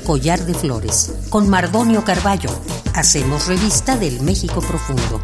[0.00, 1.12] Collar de Flores.
[1.28, 2.50] Con Mardonio Carballo,
[2.94, 5.20] hacemos revista del México Profundo.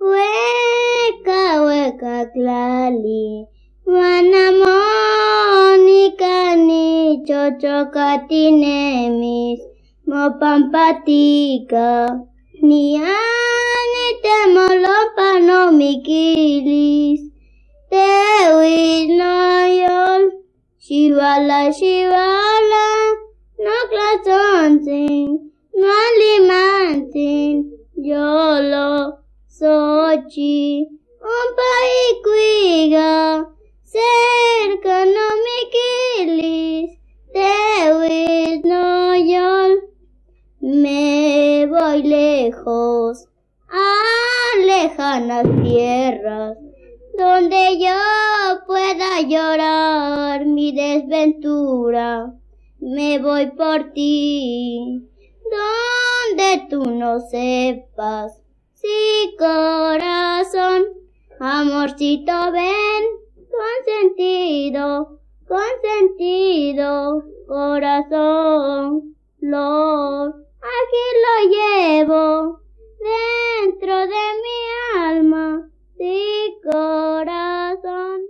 [0.00, 3.46] hueca, hueca, clali,
[3.86, 4.56] manamoni,
[6.16, 9.65] cani, chochocatinemis
[10.06, 11.86] mopampatika
[12.68, 17.20] niani temolopano mikilis
[18.86, 20.22] tewinoyol
[20.84, 22.86] shivala shivala
[23.64, 25.28] no clatontin
[25.80, 27.54] no limantin
[28.10, 28.90] yolo
[29.58, 30.58] sochi
[31.34, 33.10] un paikuiga
[33.92, 36.90] cerca no mikilis
[37.34, 38.95] tewinoyol
[40.82, 43.26] me voy lejos
[43.68, 46.56] a lejanas tierras
[47.16, 52.34] donde yo pueda llorar mi desventura.
[52.78, 55.08] Me voy por ti,
[55.44, 58.38] donde tú no sepas.
[58.74, 60.84] Sí, corazón,
[61.40, 63.04] amorcito, ven,
[63.50, 70.45] consentido, consentido, corazón, Lord.
[70.78, 72.60] Aquí lo llevo
[72.98, 74.58] dentro de mi
[75.00, 78.20] alma, sí corazón.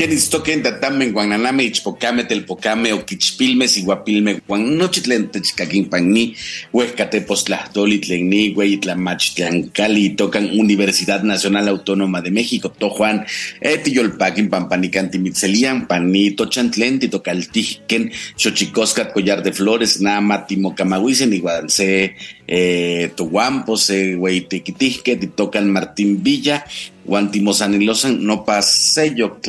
[0.00, 6.34] Toquen tatamen guananame ichpocame telpocame o quichpilme siguapilme guan nochitlen techcaquinpanni
[6.72, 13.26] huescatepostlastoli tlenni hueyitlamachtiancali tocan Universidad Nacional Autónoma de México to Juan
[13.60, 21.30] etiyolpaquin pampanicantimitselian pani tochantlen titocaltijquen xochicoscat collar de flores nama timocamahuisen
[22.50, 26.64] igual se eh, Tohuampo, se Hueytequitijque, tocan Martín Villa,
[27.04, 29.40] Guantimosanilosan, no pasello,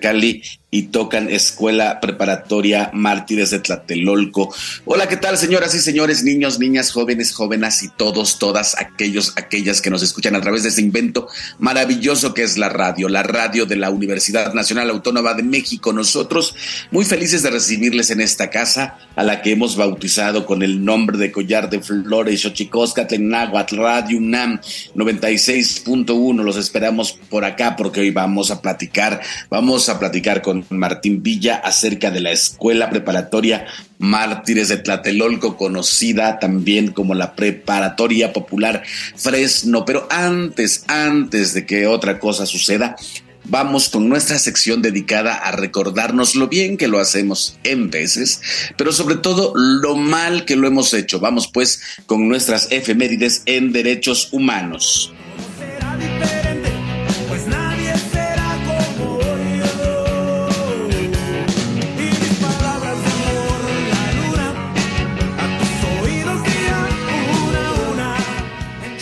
[0.00, 4.54] Cali y tocan Escuela Preparatoria Mártires de Tlatelolco.
[4.84, 9.80] Hola, ¿qué tal, señoras y señores, niños, niñas, jóvenes, jóvenes y todos, todas aquellos, aquellas
[9.80, 13.64] que nos escuchan a través de este invento maravilloso que es la radio, la radio
[13.64, 15.94] de la Universidad Nacional Autónoma de México.
[15.94, 16.54] Nosotros
[16.90, 21.16] muy felices de recibirles en esta casa a la que hemos bautizado con el nombre
[21.16, 24.60] de Collar de Flores, Xochicosca, Tlenáhuatl, Radio UNAM
[24.94, 26.42] 96.1.
[26.42, 31.56] Los esperamos por acá porque hoy vamos a platicar, vamos a platicar con Martín Villa
[31.56, 33.66] acerca de la Escuela Preparatoria
[33.98, 38.82] Mártires de Tlatelolco, conocida también como la Preparatoria Popular
[39.16, 39.84] Fresno.
[39.84, 42.96] Pero antes, antes de que otra cosa suceda,
[43.44, 48.40] vamos con nuestra sección dedicada a recordarnos lo bien que lo hacemos en veces,
[48.76, 51.20] pero sobre todo lo mal que lo hemos hecho.
[51.20, 55.12] Vamos pues con nuestras efemérides en derechos humanos.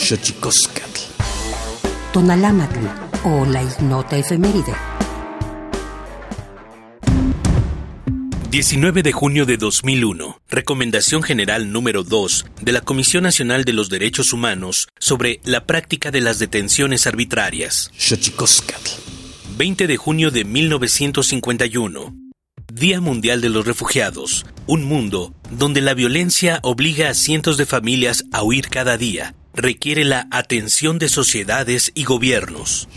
[0.07, 1.01] Xochicoscatl.
[2.13, 2.79] Tonalámatl
[3.25, 4.73] o la ignota efeméride.
[8.51, 10.41] 19 de junio de 2001.
[10.49, 16.13] Recomendación General número 2 de la Comisión Nacional de los Derechos Humanos sobre la práctica
[16.13, 17.91] de las detenciones arbitrarias.
[17.99, 18.91] Xochicoscatl.
[19.59, 22.15] 20 de junio de 1951.
[22.73, 24.47] Día Mundial de los Refugiados.
[24.69, 30.05] Un mundo donde la violencia obliga a cientos de familias a huir cada día requiere
[30.05, 32.89] la atención de sociedades y gobiernos.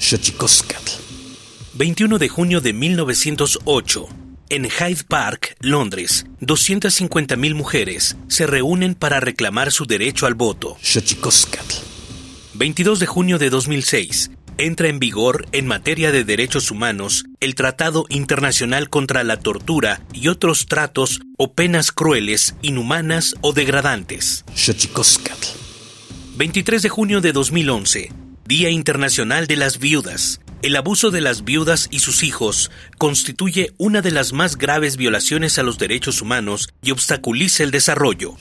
[1.74, 4.08] 21 de junio de 1908.
[4.50, 10.78] En Hyde Park, Londres, 250.000 mujeres se reúnen para reclamar su derecho al voto.
[12.56, 14.32] 22 de junio de 2006.
[14.58, 20.28] entra en vigor en materia de derechos humanos el Tratado Internacional contra la Tortura y
[20.28, 24.44] otros tratos o penas crueles, inhumanas o degradantes.
[26.40, 28.14] 23 de junio de 2011,
[28.46, 30.40] Día Internacional de las Viudas.
[30.62, 35.60] El abuso de las viudas y sus hijos constituye una de las más graves violaciones
[35.60, 38.38] a los derechos humanos y obstaculiza el desarrollo.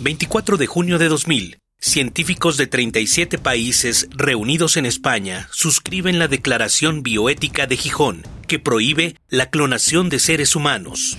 [0.00, 1.58] 24 de junio de 2000.
[1.78, 9.16] Científicos de 37 países reunidos en España suscriben la Declaración Bioética de Gijón, que prohíbe
[9.28, 11.14] la clonación de seres humanos.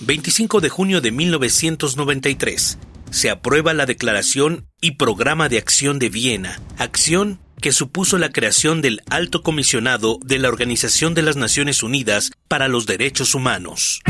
[0.00, 2.78] 25 de junio de 1993.
[3.10, 8.82] Se aprueba la Declaración y Programa de Acción de Viena, acción que supuso la creación
[8.82, 14.00] del Alto Comisionado de la Organización de las Naciones Unidas para los Derechos Humanos.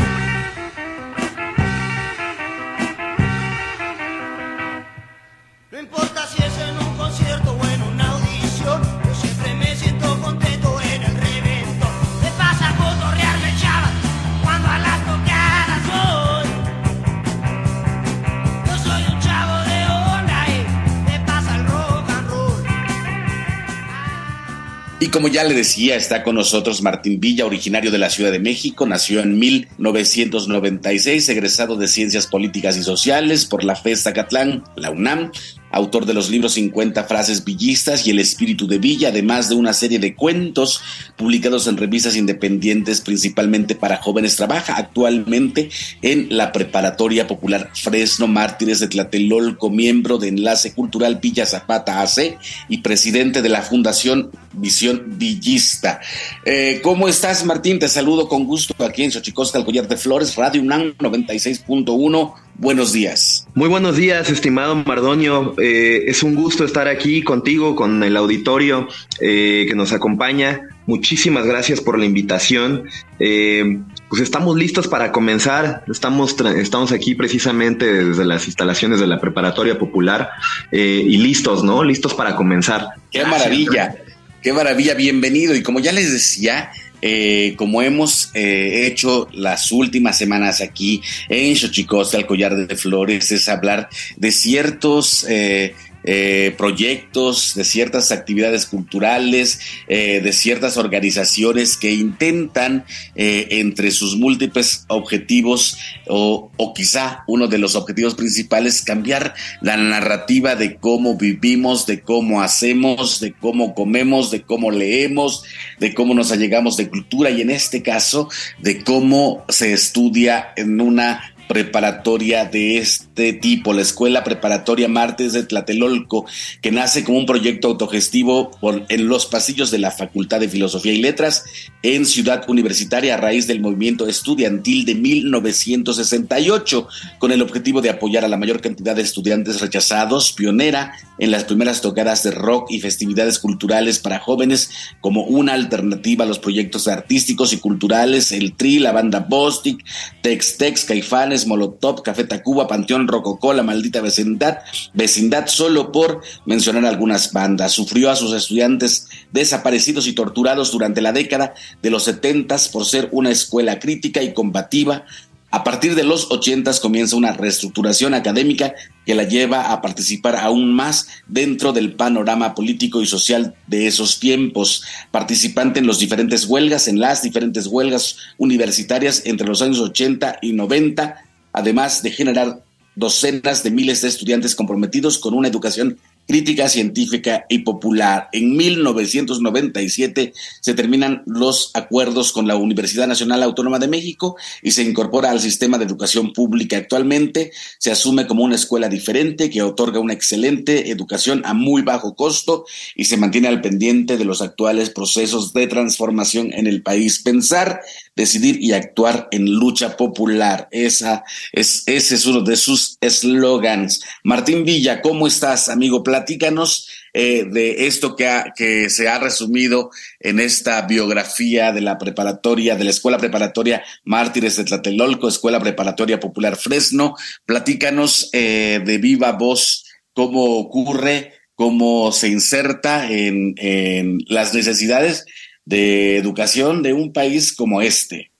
[25.17, 28.85] Como ya le decía, está con nosotros Martín Villa, originario de la Ciudad de México,
[28.85, 35.31] nació en 1996, egresado de Ciencias Políticas y Sociales por la FES Zacatlán, la UNAM,
[35.77, 39.73] autor de los libros 50 frases villistas y El espíritu de Villa, además de una
[39.73, 40.81] serie de cuentos
[41.15, 44.35] publicados en revistas independientes principalmente para jóvenes.
[44.35, 45.69] Trabaja actualmente
[46.01, 52.37] en la Preparatoria Popular Fresno Mártires de Tlatelolco, miembro de Enlace Cultural Villa Zapata AC
[52.69, 55.99] y presidente de la Fundación Visión Villista.
[56.45, 57.79] Eh, ¿Cómo estás, Martín?
[57.79, 63.47] Te saludo con gusto aquí en Xochicosca, el de Flores, Radio UNAM 96.1 Buenos días.
[63.53, 65.53] Muy buenos días, estimado Mardonio.
[65.59, 68.87] Eh, es un gusto estar aquí contigo, con el auditorio
[69.21, 70.61] eh, que nos acompaña.
[70.87, 72.85] Muchísimas gracias por la invitación.
[73.19, 73.77] Eh,
[74.09, 75.83] pues estamos listos para comenzar.
[75.87, 80.31] Estamos, estamos aquí precisamente desde las instalaciones de la Preparatoria Popular
[80.71, 81.83] y listos, ¿no?
[81.83, 82.87] Listos para comenzar.
[83.11, 83.97] Qué maravilla,
[84.41, 85.53] qué maravilla, bienvenido.
[85.53, 86.71] Y como ya les decía,
[87.01, 93.31] eh, como hemos eh, hecho las últimas semanas aquí en Xochicosta, el collar de flores,
[93.31, 95.75] es hablar de ciertos eh,
[96.09, 99.59] eh, proyectos, de ciertas actividades culturales,
[99.89, 105.77] eh, de ciertas organizaciones que intentan eh, entre sus múltiples objetivos
[106.07, 111.99] o, o, quizá uno de los objetivos principales cambiar la narrativa de cómo vivimos, de
[111.99, 115.43] cómo hacemos, de cómo comemos, de cómo leemos,
[115.77, 118.29] de cómo nos allegamos de cultura y en este caso
[118.59, 125.43] de cómo se estudia en una preparatoria de este tipo, la Escuela Preparatoria Martes de
[125.43, 126.25] Tlatelolco,
[126.61, 128.51] que nace como un proyecto autogestivo
[128.89, 131.45] en los pasillos de la Facultad de Filosofía y Letras
[131.83, 136.87] en Ciudad Universitaria a raíz del movimiento estudiantil de 1968,
[137.19, 141.45] con el objetivo de apoyar a la mayor cantidad de estudiantes rechazados, pionera en las
[141.45, 144.69] primeras tocadas de rock y festividades culturales para jóvenes
[145.01, 149.83] como una alternativa a los proyectos artísticos y culturales, el TRI, la banda Bostic,
[150.21, 154.59] Tex Tex, Caifanes, Molotov, Café Tacuba, Panteón Rococó, La Maldita Vecindad,
[154.93, 157.73] Vecindad, solo por mencionar algunas bandas.
[157.73, 161.53] Sufrió a sus estudiantes desaparecidos y torturados durante la década
[161.83, 165.03] de los setentas por ser una escuela crítica y combativa
[165.49, 168.73] a partir de los ochentas comienza una reestructuración académica
[169.05, 174.19] que la lleva a participar aún más dentro del panorama político y social de esos
[174.19, 180.39] tiempos, participante en los diferentes huelgas, en las diferentes huelgas universitarias entre los años 80
[180.41, 181.23] y 90,
[181.57, 182.63] además de generar
[182.95, 188.29] docenas de miles de estudiantes comprometidos con una educación crítica científica y popular.
[188.33, 194.83] En 1997 se terminan los acuerdos con la Universidad Nacional Autónoma de México y se
[194.83, 196.77] incorpora al sistema de educación pública.
[196.77, 202.15] Actualmente se asume como una escuela diferente que otorga una excelente educación a muy bajo
[202.15, 202.65] costo
[202.95, 207.19] y se mantiene al pendiente de los actuales procesos de transformación en el país.
[207.19, 207.81] Pensar,
[208.15, 210.67] decidir y actuar en lucha popular.
[210.71, 214.01] Esa es, ese es uno de sus eslogans.
[214.23, 216.03] Martín Villa, ¿cómo estás, amigo?
[216.17, 222.75] Platícanos eh, de esto que, que se ha resumido en esta biografía de la preparatoria,
[222.75, 227.15] de la Escuela Preparatoria Mártires de Tlatelolco, Escuela Preparatoria Popular Fresno.
[227.45, 235.25] Platícanos eh, de viva voz cómo ocurre, cómo se inserta en, en las necesidades
[235.65, 238.31] de educación de un país como este.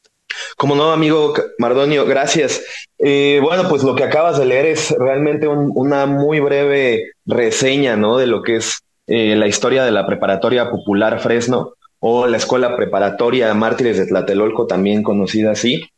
[0.55, 2.63] Como no, amigo Mardonio, gracias.
[2.97, 8.17] Eh, bueno, pues lo que acabas de leer es realmente una muy breve reseña, ¿no?
[8.17, 13.53] De lo que es la historia de la preparatoria popular Fresno o la Escuela Preparatoria
[13.53, 15.89] Mártires de Tlatelolco, también conocida así.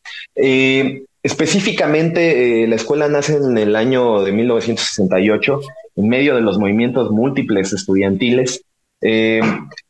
[1.24, 5.62] específicamente, la escuela nace en el año de 1968
[5.96, 8.64] en medio de los movimientos múltiples estudiantiles
[9.02, 9.42] eh,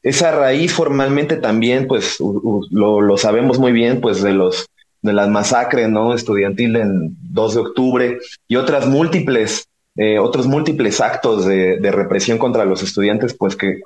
[0.03, 4.67] esa raíz formalmente también, pues lo, sabemos muy bien, pues de los
[5.01, 9.69] de las masacres no estudiantil en 2 de octubre y otras múltiples
[10.01, 13.81] eh, otros múltiples actos de, represión contra los estudiantes, pues que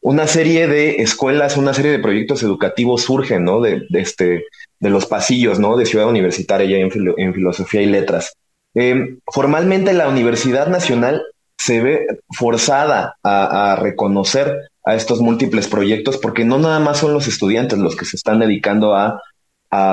[0.00, 3.60] una serie de escuelas, una serie de proyectos educativos surgen, ¿no?
[3.60, 4.46] De, este,
[4.80, 5.76] de los pasillos, ¿no?
[5.76, 6.84] De Ciudad Universitaria ya
[7.16, 8.34] en, Filosofía y Letras.
[8.74, 11.22] Eh, formalmente la Universidad Nacional
[11.56, 17.28] se ve forzada a, reconocer a estos múltiples proyectos porque no nada más son los
[17.28, 19.20] estudiantes los que se están dedicando a,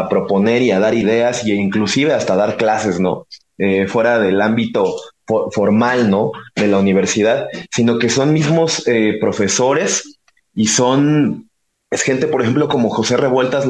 [0.10, 3.28] proponer y a dar ideas e inclusive hasta dar clases, ¿no?
[3.58, 4.94] Eh, fuera del ámbito
[5.52, 6.34] formal, ¿no?
[6.54, 10.20] De la universidad, sino que son mismos eh, profesores
[10.54, 11.50] y son,
[11.90, 13.66] es gente, por ejemplo, como José Revueltas,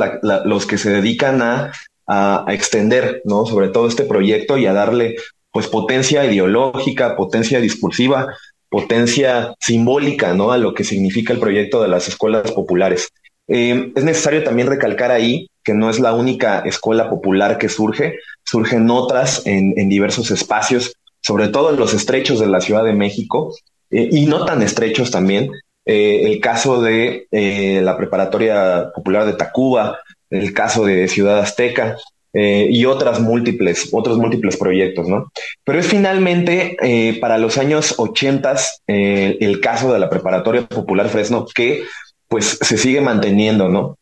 [0.46, 1.74] los que se dedican a,
[2.08, 3.46] a, extender, ¿no?
[3.46, 5.16] Sobre todo este proyecto y a darle
[5.52, 8.36] pues potencia ideológica, potencia discursiva,
[8.70, 10.52] potencia simbólica, ¿no?
[10.52, 13.10] A lo que significa el proyecto de las escuelas populares.
[13.48, 18.20] Eh, es necesario también recalcar ahí que no es la única escuela popular que surge,
[18.44, 23.56] surgen otras en, diversos espacios, sobre todo en los estrechos de la Ciudad de México,
[23.90, 25.52] eh, y no tan estrechos también.
[25.86, 31.98] Eh, el caso de la Preparatoria Popular de Tacuba, el caso de Ciudad Azteca,
[32.32, 35.32] eh, y otras múltiples, otros múltiples proyectos, ¿no?
[35.64, 38.56] Pero es finalmente eh, para los años 80
[38.88, 41.86] eh, el caso de la preparatoria popular Fresno que
[42.28, 43.96] pues se sigue manteniendo, ¿no?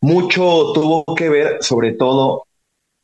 [0.00, 2.46] mucho tuvo que ver sobre todo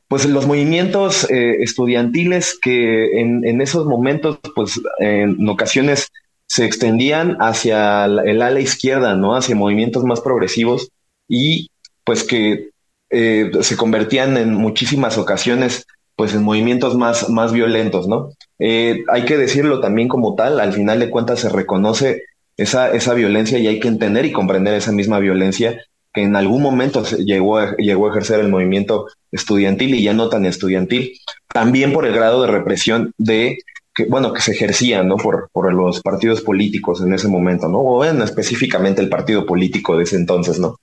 [0.08, 6.08] pues los movimientos estudiantiles que en, en, esos momentos pues en ocasiones
[6.46, 9.36] se extendían hacia el ala izquierda, ¿no?
[9.36, 10.88] Hacia movimientos más progresivos
[11.28, 11.70] y
[12.04, 12.70] pues que
[13.10, 15.86] eh, se convertían en muchísimas ocasiones
[16.16, 18.32] pues en movimientos más, más violentos, ¿no?
[18.58, 22.24] Eh, hay que decirlo también como tal, al final de cuentas se reconoce
[22.58, 26.62] esa, esa violencia y hay que entender y comprender esa misma violencia que en algún
[26.62, 31.12] momento llegó a, llegó a ejercer el movimiento estudiantil y ya no tan estudiantil,
[31.48, 33.58] también por el grado de represión de
[33.94, 35.16] que, bueno, que se ejercía, ¿no?
[35.16, 37.78] Por, por los partidos políticos en ese momento, ¿no?
[37.78, 40.76] O en específicamente el partido político de ese entonces, ¿no?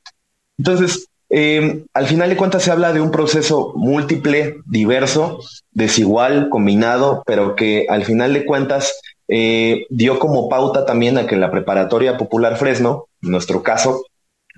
[0.58, 5.40] Entonces, eh, al final de cuentas se habla de un proceso múltiple, diverso,
[5.72, 11.36] desigual, combinado, pero que al final de cuentas eh, dio como pauta también a que
[11.36, 14.04] la preparatoria popular Fresno, en nuestro caso,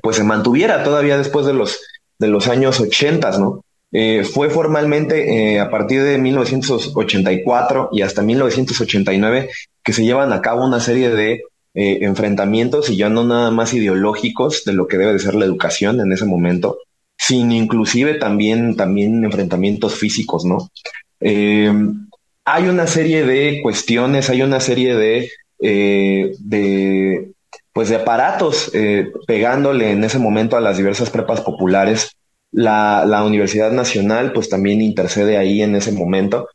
[0.02, 1.80] pues se mantuviera todavía después de los,
[2.20, 3.64] de los años 80, ¿no?
[3.92, 9.50] Eh, fue formalmente a partir de 1984 y hasta 1989
[9.84, 11.42] que se llevan a cabo una serie de
[11.76, 15.46] eh, enfrentamientos y ya no nada más ideológicos de lo que debe de ser la
[15.46, 16.80] educación en ese momento,
[17.16, 20.72] sino inclusive también, también enfrentamientos físicos, ¿no?
[21.20, 21.72] Eh,
[22.46, 25.30] hay una serie de cuestiones, hay una serie de,
[25.62, 27.34] eh, de
[27.72, 28.72] pues de aparatos
[29.28, 32.16] pegándole en ese momento a las diversas prepas populares.
[32.52, 36.48] La, la Universidad Nacional pues también intercede ahí en ese momento.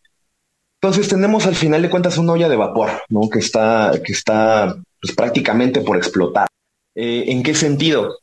[0.85, 3.31] Entonces tenemos al final de cuentas una olla de vapor, ¿no?
[3.31, 6.49] Que está, que está pues, prácticamente por explotar.
[6.95, 8.19] Eh, ¿En qué sentido?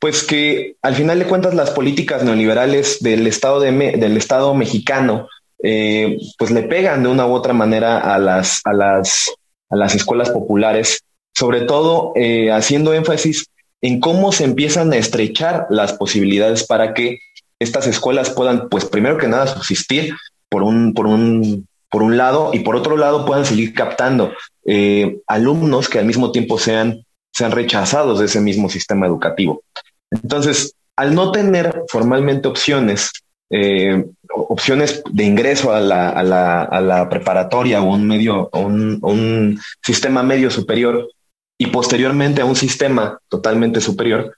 [0.00, 5.28] Pues que al final de cuentas las políticas neoliberales del Estado, de del estado mexicano
[5.62, 9.30] eh, pues le pegan de una u otra manera a las, a las,
[9.70, 13.46] a las escuelas populares, sobre todo eh, haciendo énfasis
[13.80, 17.20] en cómo se empiezan a estrechar las posibilidades para que
[17.60, 20.14] estas escuelas puedan, pues primero que nada, subsistir
[20.48, 24.32] por un, por un, por un lado, y por otro lado puedan seguir captando
[24.66, 29.62] eh, alumnos que al mismo tiempo sean, sean rechazados de ese mismo sistema educativo.
[30.10, 33.10] Entonces, al no tener formalmente opciones,
[33.50, 38.98] eh, opciones de ingreso a la, a la, a la preparatoria o un medio, un,
[39.02, 41.10] un sistema medio superior
[41.58, 44.36] y posteriormente a un sistema totalmente superior,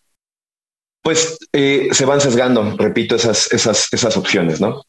[1.02, 4.83] pues eh, se van sesgando, repito, esas, esas, esas opciones, ¿no?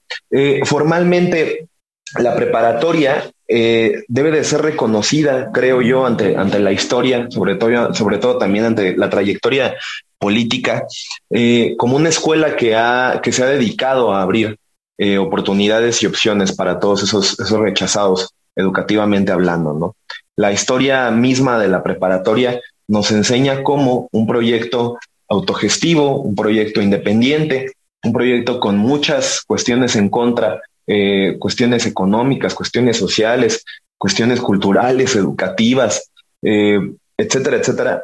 [0.66, 1.68] formalmente,
[2.16, 7.94] la preparatoria eh, debe de ser reconocida, creo yo, ante, ante la historia, sobre todo,
[7.94, 9.76] sobre todo también ante la trayectoria
[10.20, 10.86] política,
[11.30, 14.58] eh, como una escuela que, ha, que se ha dedicado a abrir
[14.98, 19.96] eh, oportunidades y opciones para todos esos, esos rechazados, educativamente hablando, ¿no?
[20.36, 24.98] La historia misma de la preparatoria nos enseña cómo un proyecto
[25.30, 27.74] autogestivo, un proyecto independiente,
[28.04, 33.64] un proyecto con muchas cuestiones en contra eh, cuestiones económicas, cuestiones sociales,
[33.98, 38.04] cuestiones culturales, educativas, etcétera, etcétera,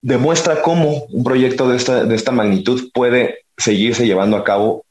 [0.00, 4.84] demuestra cómo un proyecto de esta, de esta magnitud puede seguirse llevando a cabo,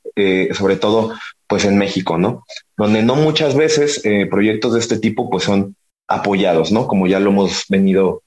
[0.53, 1.13] sobre todo
[1.47, 2.45] pues en México, ¿no?
[2.77, 5.75] Donde no muchas veces proyectos de este tipo pues son
[6.07, 6.87] apoyados, ¿no?
[6.87, 8.21] Como ya lo hemos venido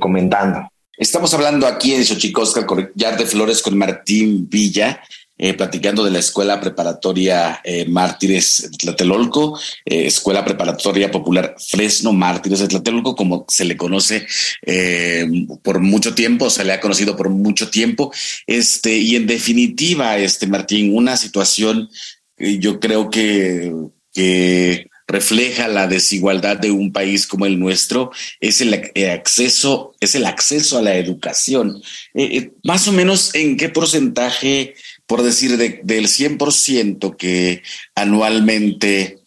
[0.00, 0.68] comentando.
[0.98, 5.00] Estamos hablando aquí en Xochicosca, Collar de Flores, con Martín Villa,
[5.40, 12.12] eh, platicando de la Escuela Preparatoria eh, Mártires de Tlatelolco, eh, Escuela Preparatoria Popular Fresno
[12.12, 14.26] Mártires de Tlatelolco, como se le conoce
[15.62, 18.12] por mucho tiempo, se le ha conocido por mucho tiempo.
[18.48, 21.88] Este, y en definitiva, este Martín, una situación
[22.36, 23.72] yo creo que,
[24.12, 30.26] que refleja la desigualdad de un país como el nuestro es el acceso, es el
[30.26, 31.80] acceso a la educación.
[32.62, 34.74] Más o menos en qué porcentaje,
[35.08, 37.62] por decir, del 100% que
[37.96, 39.18] anualmente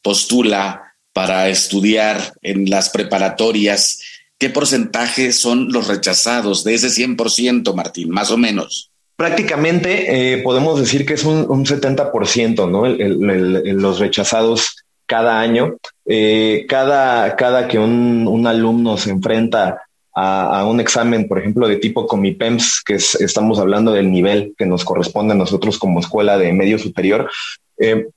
[0.00, 4.00] postula para estudiar en las preparatorias,
[4.38, 8.92] ¿qué porcentaje son los rechazados de ese 100%, Martín, más o menos?
[9.22, 12.86] prácticamente eh, podemos decir que es un, 70%, ¿no?
[12.86, 15.76] los rechazados cada año.
[16.04, 19.82] Eh, cada, cada que un, alumno se enfrenta
[20.14, 24.84] a, un examen, por ejemplo, de tipo Comipems, que estamos hablando del nivel que nos
[24.84, 27.30] corresponde a nosotros como escuela de medio superior,
[27.78, 28.08] eh,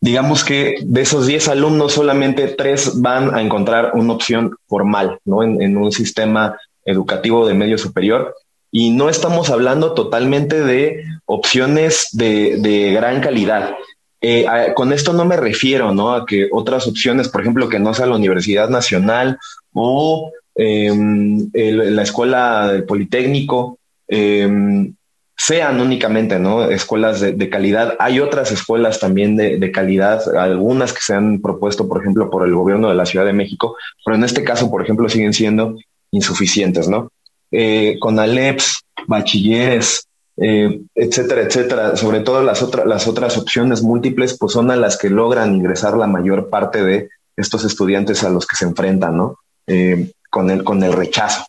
[0.00, 5.42] digamos que de esos 10 alumnos, solamente 3 van a encontrar una opción formal, ¿no?
[5.42, 8.34] En, un sistema educativo de medio superior
[8.70, 13.76] y no estamos hablando totalmente de opciones de, gran calidad.
[14.20, 16.14] Eh, con esto no me refiero ¿no?
[16.14, 19.38] a que otras opciones, por ejemplo, que no sea la Universidad Nacional
[19.72, 23.78] o em, la Escuela del Politécnico,
[24.08, 24.94] em,
[25.36, 26.70] sean únicamente ¿no?
[26.70, 27.96] escuelas de, calidad.
[27.98, 32.54] Hay otras escuelas también de, calidad, algunas que se han propuesto, por ejemplo, por el
[32.54, 35.76] gobierno de la Ciudad de México, pero en este caso, por ejemplo, siguen siendo
[36.12, 37.08] insuficientes, ¿no?
[37.52, 41.96] eh, con Aleps, bachilleres, eh, etcétera, etcétera.
[41.96, 45.96] Sobre todo las, otras las otras opciones múltiples, pues son a las que logran ingresar
[45.96, 49.38] la mayor parte de estos estudiantes a los que se enfrentan, ¿no?
[49.66, 51.46] Eh, con, el, con el rechazo.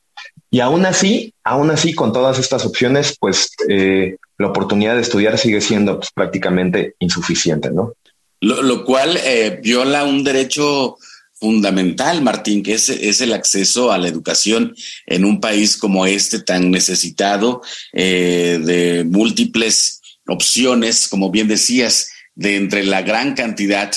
[0.52, 5.40] Y aún así, aún así, con todas estas opciones, pues eh, la oportunidad de estudiar
[5.40, 7.94] sigue siendo pues, prácticamente insuficiente, ¿no?
[8.42, 9.18] Lo, cual
[9.62, 10.98] viola un derecho
[11.44, 14.74] fundamental, Martín, que es, es, el acceso a la educación
[15.06, 22.56] en un país como este tan necesitado eh, de múltiples opciones, como bien decías, de
[22.56, 23.92] entre la gran cantidad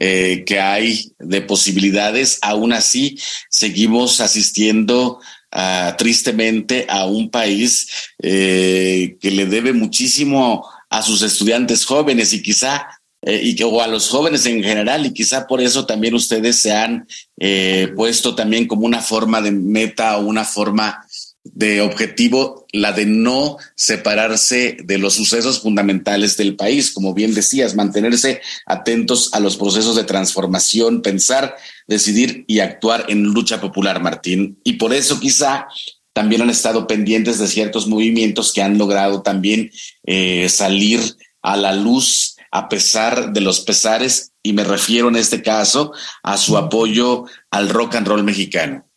[0.00, 3.18] eh, que hay de posibilidades, aún así
[3.50, 5.20] seguimos asistiendo
[5.52, 7.86] uh, tristemente a un país
[8.22, 12.88] eh, que le debe muchísimo a sus estudiantes jóvenes y quizá
[13.22, 16.56] eh, y que, o a los jóvenes en general, y quizá por eso también ustedes
[16.56, 17.06] se han
[17.38, 21.04] eh, puesto también como una forma de meta o una forma
[21.44, 27.74] de objetivo la de no separarse de los sucesos fundamentales del país, como bien decías,
[27.74, 34.58] mantenerse atentos a los procesos de transformación, pensar, decidir y actuar en lucha popular, Martín.
[34.64, 35.66] Y por eso quizá
[36.12, 39.70] también han estado pendientes de ciertos movimientos que han logrado también
[40.04, 41.00] eh, salir
[41.42, 46.36] a la luz a pesar de los pesares, y me refiero en este caso a
[46.36, 48.89] su apoyo al rock and roll mexicano.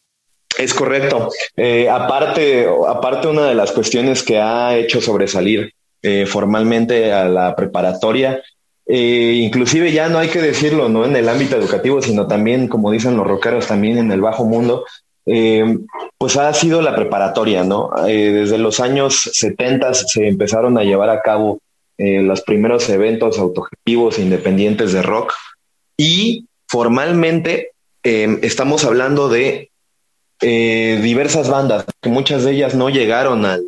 [0.58, 1.30] Es correcto.
[1.56, 7.56] Eh, aparte, aparte, una de las cuestiones que ha hecho sobresalir eh, formalmente a la
[7.56, 8.42] preparatoria,
[8.86, 12.92] eh, inclusive ya no hay que decirlo, no en el ámbito educativo, sino también, como
[12.92, 14.86] dicen los rockeros, también en el bajo mundo,
[16.18, 17.92] pues ha sido la preparatoria, ¿no?
[18.06, 21.60] desde los años 70 se empezaron a llevar a cabo
[21.98, 25.32] los primeros eventos autogestivos independientes de rock
[25.96, 27.72] y formalmente
[28.04, 29.72] estamos hablando de
[30.44, 33.64] eh, diversas bandas, que muchas de ellas no llegaron al,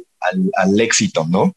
[0.79, 1.53] éxito, ¿no?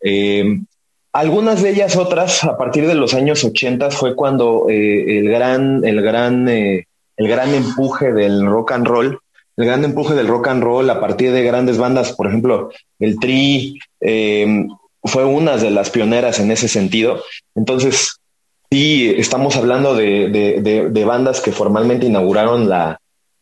[0.00, 0.64] Em,
[1.12, 5.84] algunas de ellas, otras, a partir de los años 80 fue cuando eh, el gran,
[5.84, 9.18] el gran, el gran empuje del rock and roll,
[9.60, 13.18] el gran empuje del rock and roll a partir de grandes bandas, por ejemplo, el
[13.18, 14.66] Tri, eh,
[15.04, 17.22] fue una de las pioneras en ese sentido.
[17.54, 18.20] Entonces,
[18.70, 23.00] sí, estamos hablando de, bandas que formalmente inauguraron la,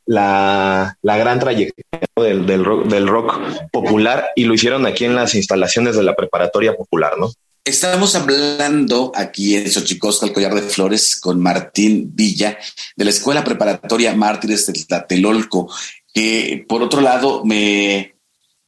[0.09, 3.40] la, gran trayectoria del, del, rock,
[3.71, 7.31] popular y lo hicieron aquí en las instalaciones de la preparatoria popular, ¿no?
[7.64, 12.59] Estamos hablando aquí en Xochicosca, el collar de flores, con Martín Villa,
[12.97, 15.71] de la Escuela Preparatoria Mártires de Tlatelolco,
[16.14, 18.14] que por otro lado, me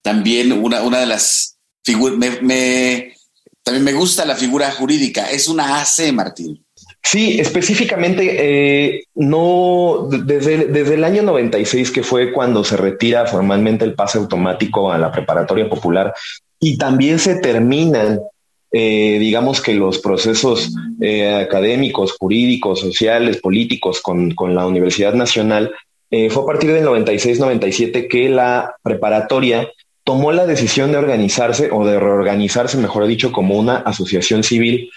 [0.03, 3.15] también una, una de las me,
[3.63, 5.31] también me gusta la figura jurídica.
[5.31, 6.63] Es una AC, Martín.
[7.03, 13.85] Sí, específicamente, eh, no, desde, desde el año 96, que fue cuando se retira formalmente
[13.85, 16.15] el pase automático a la preparatoria popular,
[16.59, 18.21] y también se terminan,
[18.71, 25.73] eh, digamos que los procesos eh, académicos, jurídicos, sociales, políticos con, con la Universidad Nacional,
[26.11, 29.69] fue a partir del 96-97 que la preparatoria
[30.03, 34.91] tomó la decisión de organizarse o de reorganizarse, mejor dicho, como una asociación civil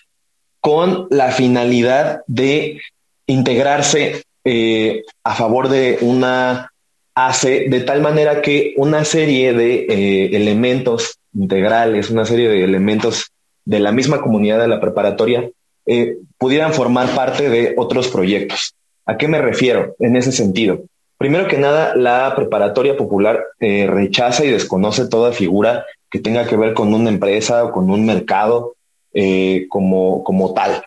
[0.63, 2.79] con la finalidad de
[3.27, 6.71] integrarse eh, a favor de una
[7.13, 13.29] ACE, de tal manera que una serie de eh, elementos integrales, una serie de elementos
[13.65, 15.49] de la misma comunidad de la preparatoria,
[15.85, 18.73] eh, pudieran formar parte de otros proyectos.
[19.05, 20.83] ¿A qué me refiero en ese sentido?
[21.17, 26.73] Primero que nada, la preparatoria popular rechaza y desconoce toda figura que tenga que ver
[26.73, 28.75] con una empresa o con un mercado
[29.13, 30.83] eh, como, como tal.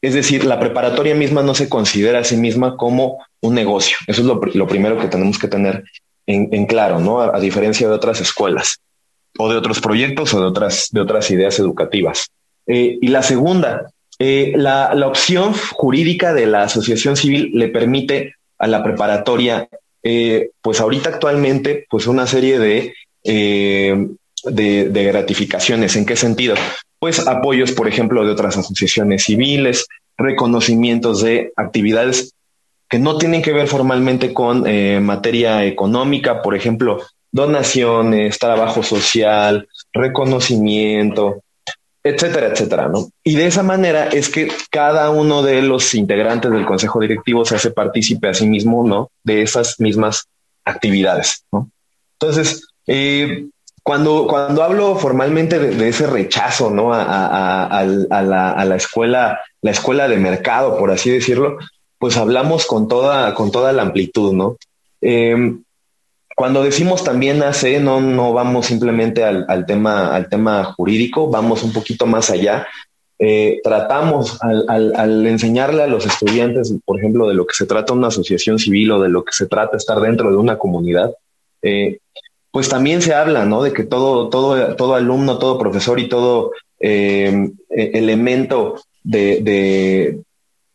[0.00, 3.96] Es decir, la preparatoria misma no se considera a sí misma como un negocio.
[4.06, 5.84] Eso es lo, primero que tenemos que tener
[6.26, 7.20] en, claro, ¿no?
[7.20, 8.78] A, diferencia de otras escuelas
[9.38, 12.30] o de otros proyectos o de otras, de otras ideas educativas.
[12.66, 18.34] Eh, y la segunda, eh, la, la, opción jurídica de la asociación civil le permite
[18.58, 19.68] a la preparatoria,
[20.62, 22.94] pues ahorita actualmente, pues una serie de,
[24.44, 25.96] de, gratificaciones.
[25.96, 26.54] ¿En qué sentido?
[26.98, 32.32] Pues apoyos, por ejemplo, de otras asociaciones civiles, reconocimientos de actividades
[32.88, 39.68] que no tienen que ver formalmente con eh, materia económica, por ejemplo, donaciones, trabajo social,
[39.92, 41.42] reconocimiento,
[42.02, 43.10] etcétera, etcétera, ¿no?
[43.24, 47.56] Y de esa manera es que cada uno de los integrantes del consejo directivo se
[47.56, 49.10] hace partícipe a sí mismo, ¿no?
[49.24, 50.26] De esas mismas
[50.64, 51.68] actividades, ¿no?
[52.18, 53.46] Entonces, eh,
[53.86, 56.92] cuando, cuando hablo formalmente de, ese rechazo ¿no?
[56.92, 61.58] A, a, la, a, la, escuela, la escuela de mercado, por así decirlo,
[61.96, 64.56] pues hablamos con toda, con toda la amplitud, ¿no?
[65.00, 65.62] Em,
[66.34, 71.72] cuando decimos también AC, no, no vamos simplemente al, tema, al tema jurídico, vamos un
[71.72, 72.66] poquito más allá.
[73.20, 77.66] Eh, tratamos al, al, al, enseñarle a los estudiantes, por ejemplo, de lo que se
[77.66, 81.12] trata una asociación civil o de lo que se trata estar dentro de una comunidad,
[81.62, 82.00] eh,
[82.56, 83.62] pues también se habla, ¿no?
[83.62, 89.42] De que todo, todo, todo alumno, todo profesor y todo eh, e, elemento de,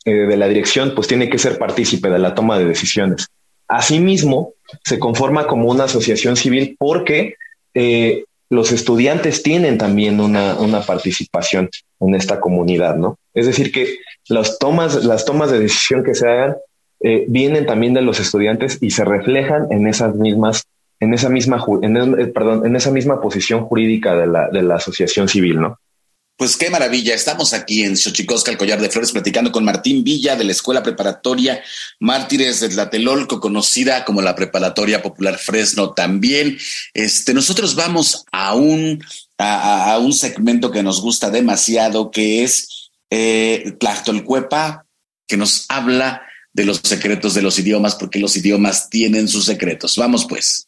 [0.05, 3.29] eh, de, la dirección, pues tiene que ser partícipe de la toma de decisiones.
[3.67, 7.33] Asimismo, se conforma como una asociación civil porque
[7.73, 11.67] eh, los estudiantes tienen también una, una, participación
[11.99, 13.17] en esta comunidad, ¿no?
[13.33, 13.97] Es decir, que
[14.29, 16.57] las tomas, las tomas de decisión que se hagan
[17.27, 20.67] vienen también de los estudiantes y se reflejan en esas mismas
[21.01, 24.75] en esa misma, en, eh, perdón, en esa misma posición jurídica de la, de la
[24.75, 25.79] asociación civil, ¿no?
[26.37, 27.13] Pues qué maravilla.
[27.13, 30.81] Estamos aquí en Xochicosca, el collar de flores, platicando con Martín Villa de la Escuela
[30.81, 31.61] Preparatoria
[31.99, 36.57] Mártires de Tlatelolco, conocida como la Preparatoria Popular Fresno también.
[36.93, 39.03] Este, nosotros vamos a un,
[39.37, 44.85] a, un segmento que nos gusta demasiado, que es eh, Tlachtolcuepa,
[45.27, 49.95] que nos habla de los secretos de los idiomas, porque los idiomas tienen sus secretos.
[49.95, 50.67] Vamos pues.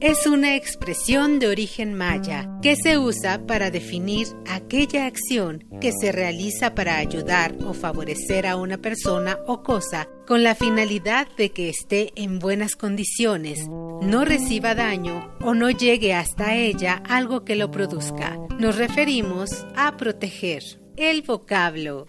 [0.00, 6.12] Es una expresión de origen maya que se usa para definir aquella acción que se
[6.12, 11.68] realiza para ayudar o favorecer a una persona o cosa con la finalidad de que
[11.68, 17.70] esté en buenas condiciones, no reciba daño o no llegue hasta ella algo que lo
[17.70, 18.38] produzca.
[18.58, 20.62] Nos referimos a proteger.
[20.96, 22.08] El vocablo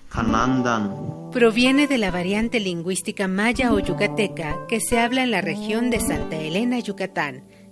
[1.32, 6.00] proviene de la variante lingüística maya o yucateca que se habla en la región de
[6.00, 7.49] Santa Elena, Yucatán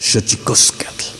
[0.00, 0.86] Xochicoscatl.
[0.96, 1.15] seguimos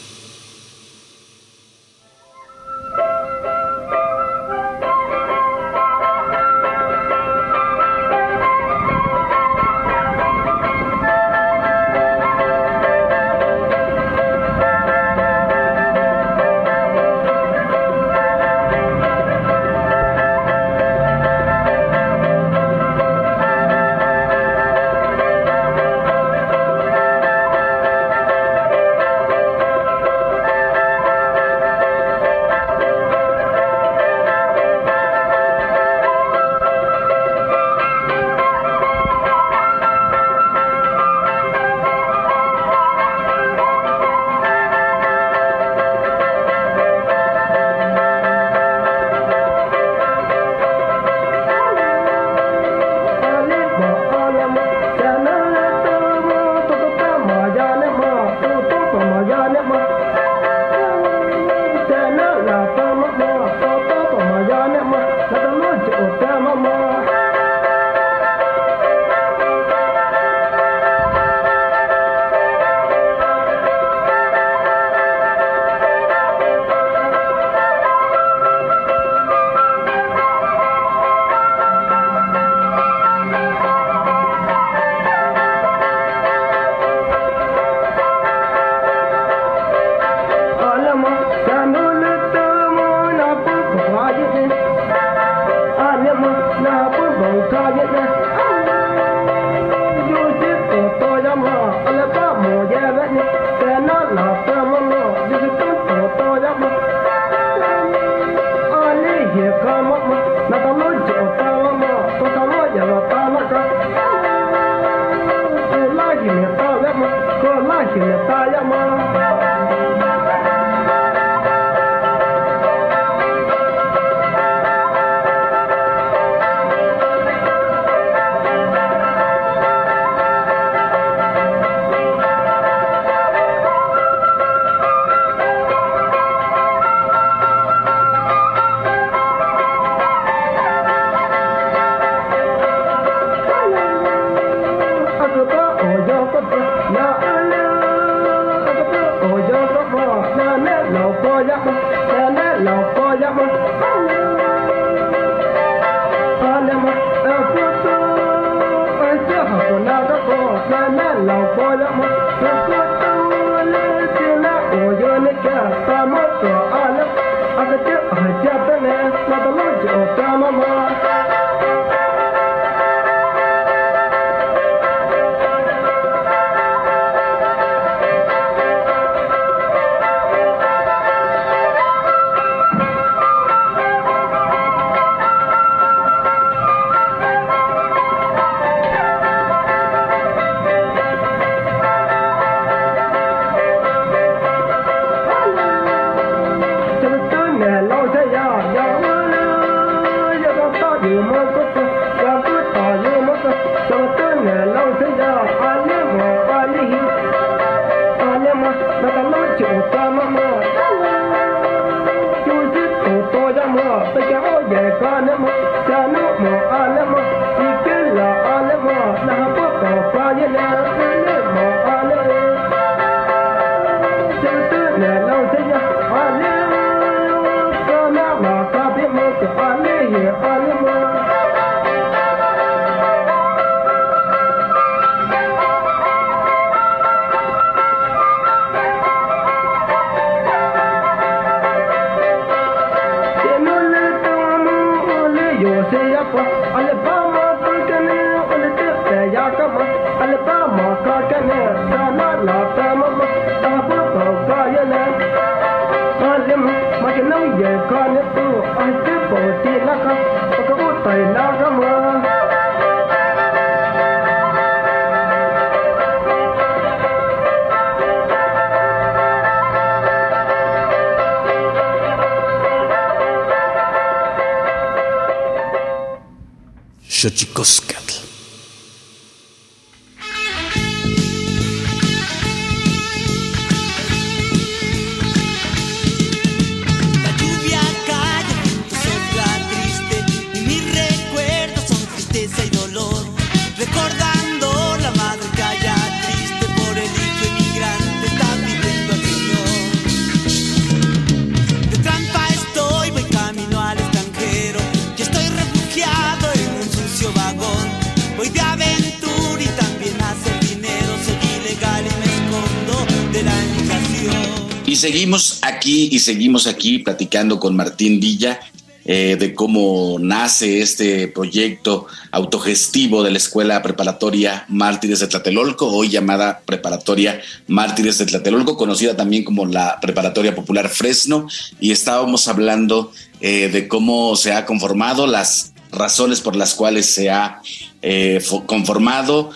[315.87, 318.61] y seguimos aquí platicando con Martín Villa
[319.09, 326.09] eh, de cómo nace este proyecto autogestivo de la Escuela Preparatoria Mártires de Tlatelolco, hoy
[326.09, 331.47] llamada Preparatoria Mártires de Tlatelolco, conocida también como la Preparatoria Popular Fresno,
[331.79, 337.31] y estábamos hablando eh, de cómo se ha conformado, las razones por las cuales se
[337.31, 337.61] ha
[338.03, 339.51] eh, conformado,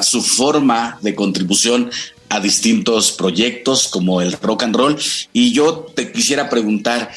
[0.00, 1.90] su forma de contribución
[2.28, 4.98] a distintos proyectos como el rock and roll.
[5.32, 7.10] Y yo te quisiera preguntar,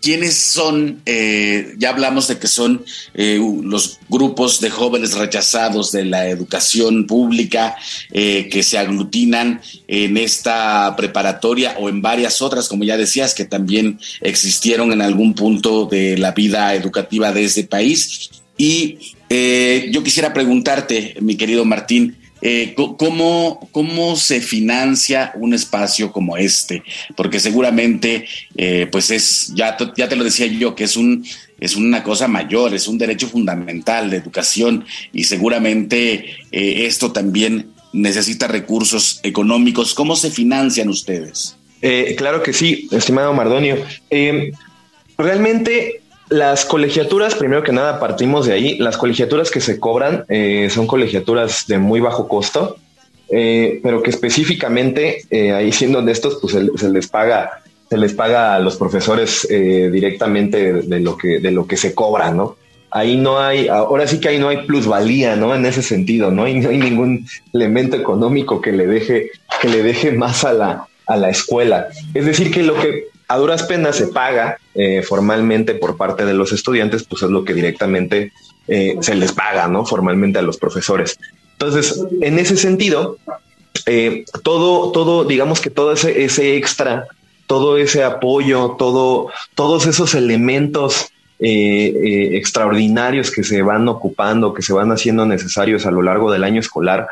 [0.00, 6.04] ¿quiénes son, eh, ya hablamos de que son eh, los grupos de jóvenes rechazados de
[6.04, 7.76] la educación pública
[8.12, 13.44] eh, que se aglutinan en esta preparatoria o en varias otras, como ya decías, que
[13.44, 18.30] también existieron en algún punto de la vida educativa de este país?
[18.58, 18.98] Y
[19.90, 26.82] yo quisiera preguntarte, mi querido Martín, eh, ¿cómo, ¿Cómo se financia un espacio como este?
[27.16, 31.24] Porque seguramente, eh, pues es, ya, ya te lo decía yo, que es un
[31.58, 37.70] es una cosa mayor, es un derecho fundamental de educación y seguramente eh, esto también
[37.94, 39.94] necesita recursos económicos.
[39.94, 41.56] ¿Cómo se financian ustedes?
[42.16, 43.76] claro que sí, estimado Mardonio.
[45.16, 48.78] realmente las colegiaturas, primero que nada, partimos de ahí.
[48.78, 52.76] Las colegiaturas que se cobran eh, son colegiaturas de muy bajo costo,
[53.28, 58.54] eh, pero que específicamente, eh, ahí siendo honestos, pues se, les paga, se les paga
[58.54, 62.56] a los profesores directamente de, lo que, de lo que se cobra, ¿no?
[62.90, 65.54] Ahí no hay, ahora sí que ahí no hay plusvalía, ¿no?
[65.54, 66.48] En ese sentido, ¿no?
[66.48, 70.86] Y no hay ningún elemento económico que le deje, que le deje más a la,
[71.06, 71.88] a la escuela.
[72.14, 76.34] Es decir, que lo que a duras penas se paga eh, formalmente por parte de
[76.34, 78.32] los estudiantes, pues es lo que directamente
[78.68, 79.84] eh, se les paga, ¿no?
[79.84, 81.18] Formalmente a los profesores.
[81.52, 83.18] Entonces, en ese sentido,
[83.86, 87.06] eh, todo, todo, digamos que todo ese, ese extra,
[87.46, 91.08] todo ese apoyo, todo, todos esos elementos
[91.38, 96.60] extraordinarios que se van ocupando, que se van haciendo necesarios a lo largo del año
[96.60, 97.08] escolar,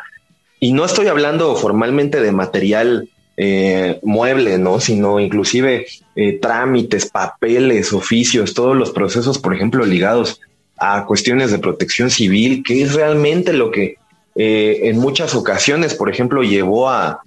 [0.61, 4.79] y no estoy hablando formalmente de material eh, mueble, ¿no?
[4.79, 10.40] Sino inclusive eh, trámites, papeles, oficios, todos los procesos, por ejemplo, ligados
[10.77, 13.97] a cuestiones de protección civil, que es realmente lo que
[14.37, 17.20] eh, en muchas ocasiones, por ejemplo, llevó a,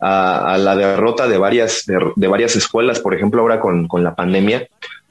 [0.00, 4.68] la derrota de varias, de, varias escuelas, por ejemplo, ahora con, con la pandemia.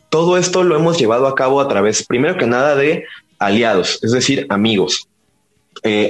[0.10, 3.06] Todo esto lo hemos llevado a cabo a través, primero que nada, de
[3.40, 5.08] aliados, es decir, amigos.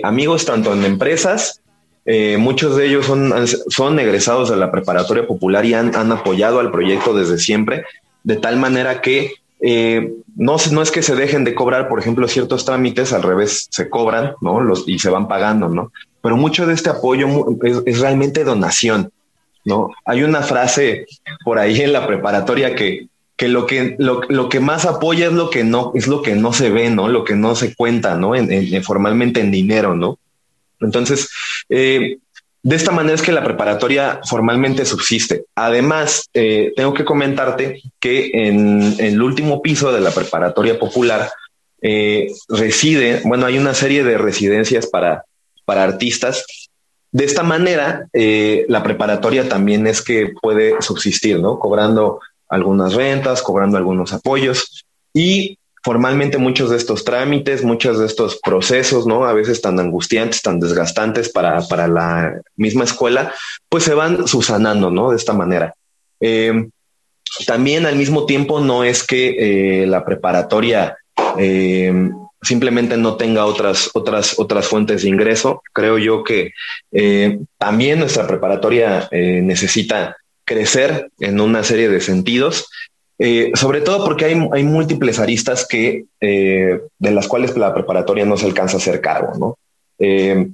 [0.03, 1.61] amigos tanto en empresas
[2.05, 6.71] eh, muchos de ellos son, son egresados de la preparatoria popular y han, apoyado al
[6.71, 7.85] proyecto desde siempre,
[8.23, 12.27] de tal manera que eh, no, no es que se dejen de cobrar, por ejemplo,
[12.27, 14.59] ciertos trámites, al revés, se cobran, ¿no?
[14.85, 15.91] Y se van pagando, ¿no?
[16.21, 17.27] Pero mucho de este apoyo
[17.63, 19.11] es, realmente donación,
[19.63, 19.91] ¿no?
[20.05, 21.05] Hay una frase
[21.45, 25.49] por ahí en la preparatoria que, que lo que lo, que más apoya es lo
[25.49, 27.07] que no es lo que no se ve, ¿no?
[27.07, 28.33] Lo que no se cuenta, ¿no?
[28.83, 30.17] formalmente en dinero, ¿no?
[30.83, 31.29] Entonces,
[31.69, 32.17] eh,
[32.61, 35.45] de esta manera es que la preparatoria formalmente subsiste.
[35.55, 41.29] Además, eh, tengo que comentarte que en, el último piso de la preparatoria popular
[41.81, 45.25] eh, reside, bueno, hay una serie de residencias para,
[45.65, 46.45] para artistas.
[47.11, 51.59] De esta manera, la preparatoria también es que puede subsistir, ¿no?
[51.59, 58.39] Cobrando algunas rentas, cobrando algunos apoyos y formalmente muchos de estos trámites, muchos de estos
[58.41, 59.25] procesos, ¿no?
[59.25, 63.33] A veces tan angustiantes, tan desgastantes para, para la misma escuela,
[63.67, 65.11] pues se van subsanando, ¿no?
[65.11, 65.75] De esta manera.
[66.21, 66.69] Eh,
[67.45, 70.95] también al mismo tiempo no es que eh, la preparatoria
[71.37, 71.91] eh,
[72.41, 75.61] simplemente no tenga otras, otras, otras fuentes de ingreso.
[75.73, 76.51] Creo yo que
[77.57, 82.67] también nuestra preparatoria necesita crecer en una serie de sentidos
[83.19, 88.25] eh, sobre todo porque hay, hay múltiples aristas que, eh, de las cuales la preparatoria
[88.25, 89.57] no se alcanza a hacer cargo, ¿no?
[89.99, 90.47] Eh,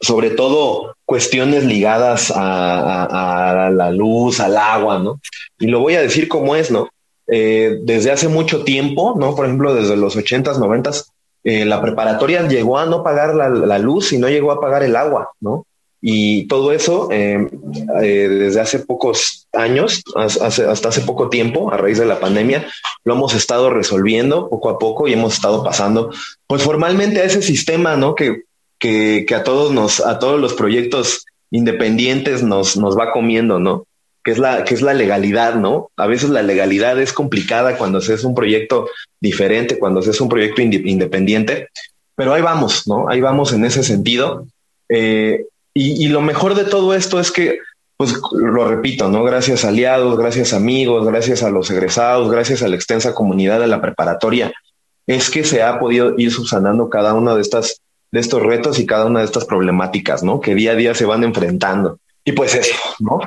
[0.00, 5.20] sobre todo cuestiones ligadas a, la luz, al agua, ¿no?
[5.58, 6.88] Y lo voy a decir como es, ¿no?
[7.26, 9.36] desde hace mucho tiempo, ¿no?
[9.36, 11.06] Por ejemplo, desde los 80s, 90s,
[11.44, 14.96] la preparatoria llegó a no pagar la, la, luz y no llegó a pagar el
[14.96, 15.64] agua, ¿no?
[16.02, 17.46] Y todo eso, eh,
[18.02, 22.66] eh, desde hace pocos años, hasta hace poco tiempo, a raíz de la pandemia,
[23.04, 26.10] lo hemos estado resolviendo poco a poco y hemos estado pasando,
[26.46, 28.14] pues formalmente a ese sistema, ¿no?
[28.14, 28.44] Que,
[28.78, 33.86] que, que a todos nos, a todos los proyectos independientes nos, nos va comiendo, ¿no?
[34.24, 35.90] Que es la, que es la legalidad, ¿no?
[35.96, 38.88] A veces la legalidad es complicada cuando se es un proyecto
[39.20, 41.68] diferente, cuando se es un proyecto independiente,
[42.14, 43.08] pero ahí vamos, ¿no?
[43.08, 44.46] Ahí vamos en ese sentido.
[44.88, 47.58] Eh, y, lo mejor de todo esto es que,
[47.96, 49.22] pues lo repito, ¿no?
[49.22, 53.60] Gracias a aliados, gracias a amigos, gracias a los egresados, gracias a la extensa comunidad
[53.60, 54.52] de la preparatoria,
[55.06, 57.80] es que se ha podido ir subsanando cada uno de estas
[58.12, 60.40] de estos retos y cada una de estas problemáticas, ¿no?
[60.40, 62.00] Que día a día se van enfrentando.
[62.24, 63.18] Y pues eso, ¿no?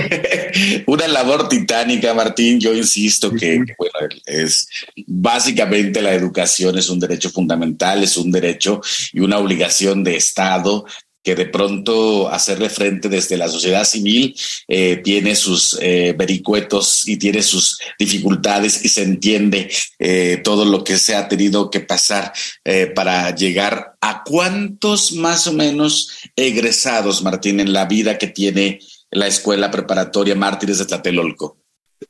[0.86, 2.60] Una labor titánica, Martín.
[2.60, 4.68] Yo insisto que, bueno, es
[5.06, 8.80] básicamente la educación es un derecho fundamental, es un derecho
[9.12, 10.84] y una obligación de Estado
[11.22, 14.34] que de pronto hacerle frente desde la sociedad civil
[14.66, 20.82] eh, tiene sus eh, vericuetos y tiene sus dificultades y se entiende eh, todo lo
[20.82, 22.32] que se ha tenido que pasar
[22.94, 29.26] para llegar a cuántos más o menos egresados, Martín, en la vida que tiene la
[29.26, 31.58] escuela preparatoria Mártires de Tlatelolco.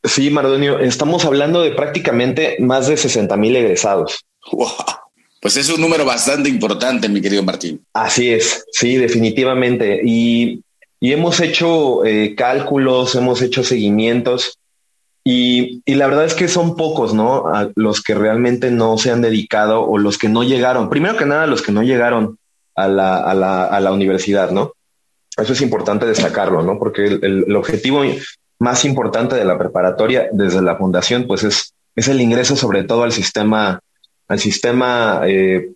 [0.05, 4.25] Sí, Mardonio, estamos hablando de prácticamente más de 60 mil egresados.
[4.53, 4.69] Wow.
[5.43, 7.85] Pues es un número bastante importante, mi querido Martín.
[7.95, 10.01] Así es, sí, definitivamente.
[10.05, 10.63] Y,
[11.01, 14.61] hemos hecho eh, cálculos, hemos hecho seguimientos
[15.25, 17.43] y, la verdad es que son pocos, ¿no?
[17.75, 20.89] los que realmente no se han dedicado o los que no llegaron.
[20.89, 22.39] Primero que nada, los que no llegaron
[22.77, 24.75] a la, a la, a la universidad, ¿no?
[25.37, 26.79] Eso es importante destacarlo, ¿no?
[26.79, 28.03] Porque el, el, objetivo
[28.61, 33.03] más importante de la preparatoria desde la fundación, pues es, es el ingreso sobre todo
[33.03, 33.81] al sistema
[34.33, 35.73] al sistema eh,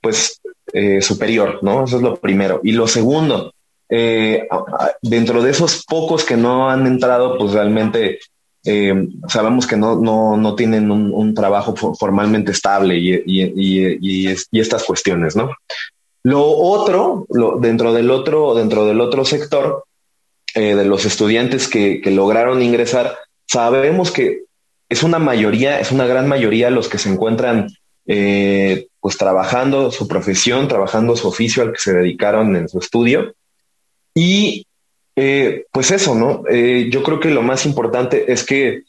[0.00, 0.40] pues
[0.72, 1.84] eh, superior, ¿no?
[1.84, 2.60] Eso es lo primero.
[2.62, 3.52] Y lo segundo,
[3.88, 4.46] eh,
[5.02, 8.20] dentro de esos pocos que no han entrado, pues realmente
[9.28, 15.36] sabemos que no, no, no tienen un, trabajo formalmente estable y, y, y, estas cuestiones,
[15.36, 15.50] ¿no?
[16.24, 19.84] Lo otro, lo, dentro del otro, dentro del otro sector,
[20.52, 24.46] de los estudiantes que, que lograron ingresar, sabemos que
[24.88, 27.68] es una mayoría, es una gran mayoría los que se encuentran
[28.06, 33.34] eh, pues trabajando su profesión, trabajando su oficio al que se dedicaron en su estudio.
[34.14, 34.66] Y
[35.14, 36.42] eh, pues eso, ¿no?
[36.48, 38.82] Eh, yo creo que lo más importante es que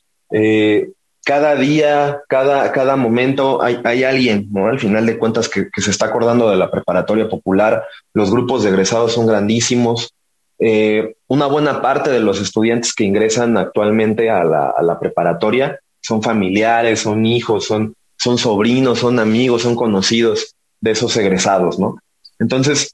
[1.24, 4.68] cada día, cada, cada momento hay, hay, alguien, ¿no?
[4.68, 8.70] Al final de cuentas que, se está acordando de la preparatoria popular, los grupos de
[8.70, 10.14] egresados son grandísimos,
[10.60, 17.02] eh, una buena parte de los estudiantes que ingresan actualmente a la, preparatoria son familiares,
[17.02, 17.94] son hijos, son,
[18.28, 21.98] son sobrinos, son amigos, son conocidos de esos egresados, ¿no?
[22.40, 22.94] Entonces,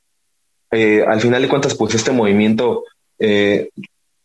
[0.69, 2.83] eh, al final de cuentas, pues este movimiento
[3.17, 3.69] eh,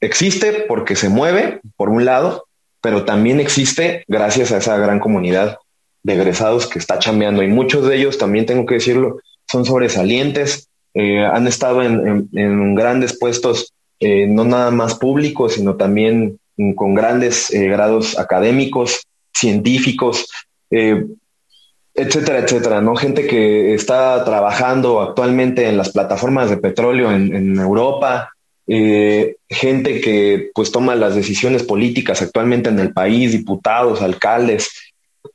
[0.03, 2.45] existe porque se mueve, por un lado,
[2.83, 5.57] pero también existe gracias a esa gran comunidad
[6.03, 9.19] de egresados que está chambeando y muchos de ellos, también tengo que decirlo,
[9.51, 16.39] son sobresalientes, eh, han estado en, grandes puestos, no nada más públicos, sino también
[16.77, 20.27] con grandes grados académicos, científicos,
[20.71, 22.97] etcétera, etcétera, ¿no?
[22.97, 28.31] Gente que está trabajando actualmente en las plataformas de petróleo en, Europa,
[28.66, 34.71] gente que pues toma las decisiones políticas actualmente en el país, diputados, alcaldes,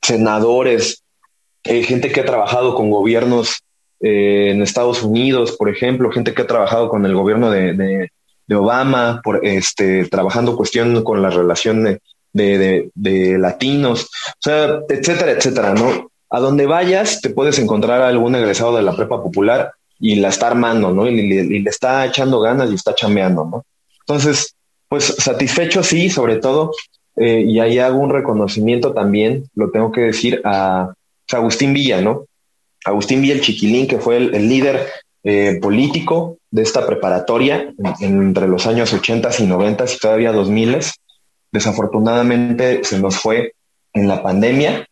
[0.01, 1.03] senadores,
[1.63, 3.63] gente que ha trabajado con gobiernos
[4.05, 8.09] eh, en Estados Unidos, por ejemplo, gente que ha trabajado con el gobierno de,
[8.53, 11.99] Obama, por, este, trabajando cuestión con la relación
[12.34, 16.09] de, latinos, o sea, etcétera, etcétera, ¿no?
[16.29, 20.29] A donde vayas te puedes encontrar a algún egresado de la prepa popular y la
[20.29, 21.07] está armando, ¿no?
[21.07, 23.65] Y, le está echando ganas y está chambeando, ¿no?
[24.01, 24.55] Entonces,
[24.89, 26.71] pues satisfecho sí, sobre todo,
[27.15, 30.93] eh, y ahí hago un reconocimiento también, lo tengo que decir, a
[31.31, 32.25] Agustín Villa, ¿no?
[32.86, 34.88] Agustín Villa el Chiquilín, que fue el, líder
[35.23, 40.77] eh, político de esta preparatoria entre los años 80 y 90 y todavía 2000.
[41.53, 43.53] Desafortunadamente se nos fue
[43.93, 44.85] en la pandemia,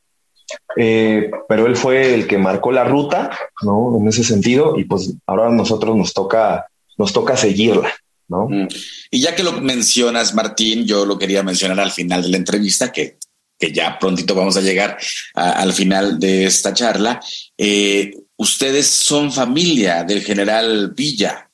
[0.77, 3.97] eh, pero él fue el que marcó la ruta, ¿no?
[3.99, 7.93] En ese sentido, y pues ahora a nosotros nos toca, nos toca seguirla.
[8.29, 8.47] ¿No?
[8.47, 8.69] Mm.
[9.09, 12.89] Y ya que lo mencionas, Martín, yo lo quería mencionar al final de la entrevista,
[12.89, 13.17] que
[13.61, 14.97] que ya prontito vamos a llegar
[15.35, 17.21] al final de esta charla.
[17.55, 21.49] Eh, ustedes son familia del general Villa.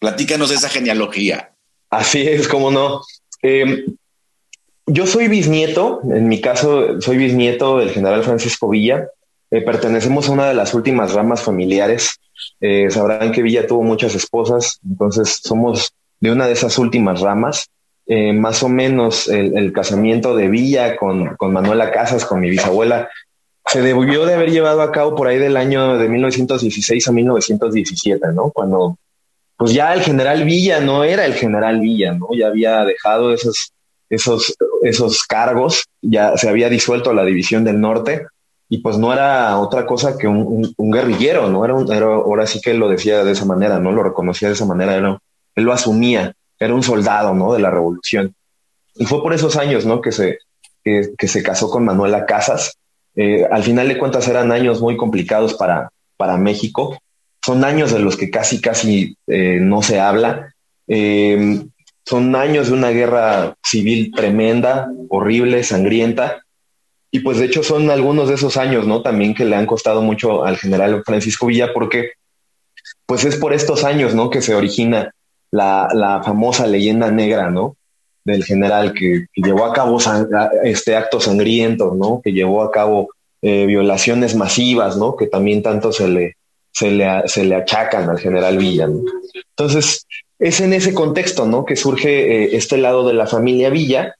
[0.00, 1.54] Platícanos esa genealogía.
[1.88, 3.02] Así es, como no.
[3.40, 3.96] Em,
[4.88, 9.08] yo soy bisnieto, en mi caso soy bisnieto del general Francisco Villa.
[9.50, 12.18] Eh, pertenecemos a una de las últimas ramas familiares.
[12.60, 17.68] Eh, sabrán que Villa tuvo muchas esposas, entonces somos de una de esas últimas ramas.
[18.06, 23.10] Eh, más o menos el, casamiento de Villa con, con, Manuela Casas, con mi bisabuela,
[23.66, 28.28] se debió de haber llevado a cabo por ahí del año de 1916 a 1917,
[28.32, 28.50] ¿no?
[28.50, 28.96] Cuando
[29.58, 32.28] pues ya el general Villa no era el general Villa, ¿no?
[32.32, 33.72] Ya había dejado esos,
[34.08, 38.26] esos, esos cargos, ya se había disuelto la división del norte
[38.68, 41.64] y pues no era otra cosa que un, guerrillero, ¿no?
[41.64, 43.92] Era, un, era, ahora sí que él lo decía de esa manera, ¿no?
[43.92, 47.52] Lo reconocía de esa manera, él lo asumía era un soldado, ¿no?
[47.52, 48.34] De la revolución.
[48.94, 50.00] Y fue por esos años, ¿no?
[50.00, 50.38] Que se,
[50.82, 52.76] que, se casó con Manuela Casas.
[53.14, 56.98] Eh, al final de cuentas eran años muy complicados para, para México.
[57.44, 60.54] Son años de los que casi, casi eh, no se habla.
[60.86, 61.70] Em,
[62.08, 66.42] son años de una guerra civil tremenda, horrible, sangrienta.
[67.10, 69.02] Y pues de hecho son algunos de esos años, ¿no?
[69.02, 72.12] También que le han costado mucho al general Francisco Villa porque
[73.04, 74.30] pues es por estos años, ¿no?
[74.30, 75.12] Que se origina
[75.50, 77.76] la, famosa leyenda negra, ¿no?
[78.24, 79.98] Del general que, llevó a cabo
[80.64, 82.22] este acto sangriento, ¿no?
[82.24, 83.10] Que llevó a cabo
[83.42, 85.14] eh, violaciones masivas, ¿no?
[85.14, 86.36] Que también tanto se le,
[86.72, 88.88] se le, se le achacan al general Villa.
[89.56, 90.06] Entonces,
[90.38, 91.64] es en ese contexto, ¿no?
[91.64, 94.14] Que surge eh, este lado de la familia Villa.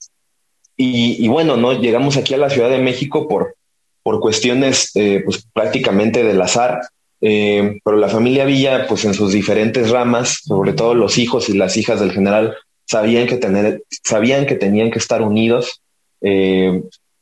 [0.81, 1.73] Y, bueno, ¿no?
[1.73, 3.55] Llegamos aquí a la Ciudad de México por,
[4.01, 6.79] por cuestiones, eh, pues prácticamente del azar.
[7.19, 11.57] Eh, pero la familia Villa, pues en sus diferentes ramas, sobre todo los hijos y
[11.57, 12.55] las hijas del general,
[12.85, 15.81] sabían que, tener, sabían que tenían que estar unidos,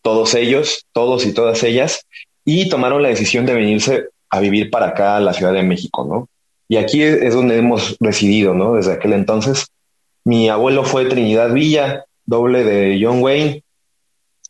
[0.04, 2.06] todos ellos, todos y todas ellas,
[2.46, 6.06] y tomaron la decisión de venirse a vivir para acá, a la Ciudad de México,
[6.08, 6.30] ¿no?
[6.68, 8.76] Y aquí es, donde hemos residido, ¿no?
[8.76, 9.68] Desde aquel entonces.
[10.26, 13.64] Mi abuelo fue Trinidad Villa, doble de John Wayne.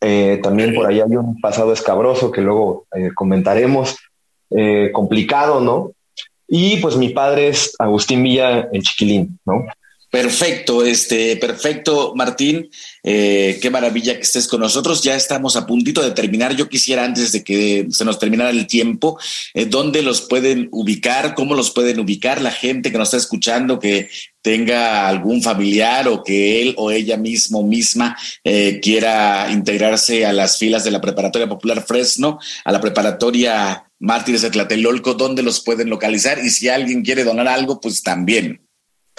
[0.01, 3.97] Eh, también por ahí hay un pasado escabroso que luego comentaremos.
[4.49, 5.91] Eh, complicado, ¿no?
[6.47, 9.65] Y pues mi padre es Agustín Villa en Chiquilín, ¿no?
[10.09, 12.69] Perfecto, este, perfecto, Martín.
[13.03, 15.03] Eh, qué maravilla que estés con nosotros.
[15.03, 16.55] Ya estamos a puntito de terminar.
[16.55, 19.19] Yo quisiera, antes de que se nos terminara el tiempo,
[19.53, 23.79] eh, dónde los pueden ubicar, cómo los pueden ubicar la gente que nos está escuchando,
[23.79, 24.09] que
[24.41, 30.57] tenga algún familiar o que él o ella mismo misma eh, quiera integrarse a las
[30.57, 35.89] filas de la Preparatoria Popular Fresno, a la Preparatoria Mártires de Tlatelolco, dónde los pueden
[35.89, 38.66] localizar y si alguien quiere donar algo, pues también.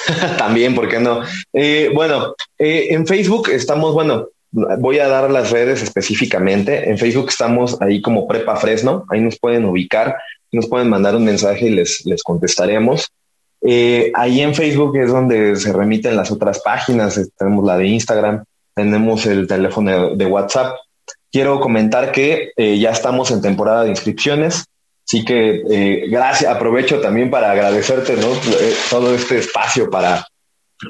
[0.39, 1.23] también, ¿por qué no?
[1.53, 6.89] Eh, bueno, eh, en Facebook estamos, bueno, voy a dar las redes específicamente.
[6.91, 10.17] En Facebook estamos ahí como Prepa Fresno, ahí nos pueden ubicar,
[10.53, 13.09] nos pueden mandar un mensaje y les, les contestaremos.
[13.61, 18.45] Eh, ahí en Facebook es donde se remiten las otras páginas, tenemos la de Instagram,
[18.75, 20.77] tenemos el teléfono de, WhatsApp.
[21.31, 24.65] Quiero comentar que ya estamos en temporada de inscripciones,
[25.09, 28.29] así que eh, gracias, aprovecho también para agradecerte ¿no?
[28.91, 30.29] todo este espacio para,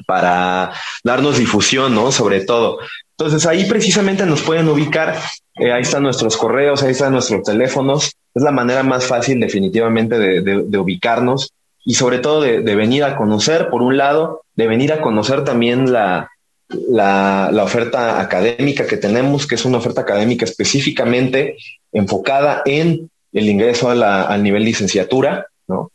[0.05, 2.11] para darnos difusión, ¿no?
[2.11, 2.79] Sobre todo.
[3.17, 5.17] Entonces ahí precisamente nos pueden ubicar,
[5.55, 10.77] ahí están nuestros correos, ahí están nuestros teléfonos, es la manera más fácil definitivamente de
[10.77, 11.51] ubicarnos
[11.89, 15.91] y sobre todo de, venir a conocer, por un lado, de venir a conocer también
[15.91, 16.29] la,
[16.67, 21.57] la, oferta académica que tenemos, que es una oferta académica específicamente
[21.91, 25.91] enfocada en el ingreso al nivel licenciatura, ¿no?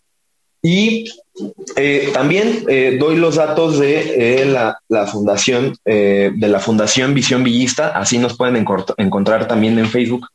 [0.65, 1.05] Y
[1.77, 7.45] eh, también eh, doy los datos de eh, la, la, fundación, de la Fundación Visión
[7.45, 8.65] Villista, así nos pueden
[8.97, 10.27] encontrar también en Facebook,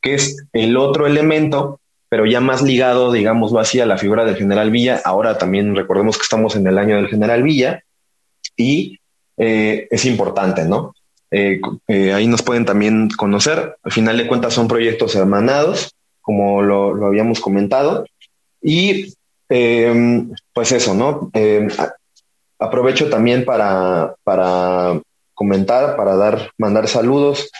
[0.00, 4.36] que es el otro elemento pero ya más ligado, digámoslo así, a la figura del
[4.36, 5.02] general Villa.
[5.04, 7.82] Ahora también recordemos que estamos en el año del general Villa
[8.56, 9.00] y
[9.36, 10.94] es importante, ¿no?
[11.32, 13.76] Ahí nos pueden también conocer.
[13.82, 15.95] Al final de cuentas son proyectos hermanados,
[16.26, 18.04] como lo, habíamos comentado.
[18.60, 19.14] Y
[19.48, 21.30] pues eso, ¿no?
[22.58, 25.00] aprovecho también para, para
[25.34, 27.50] comentar, para dar, mandar saludos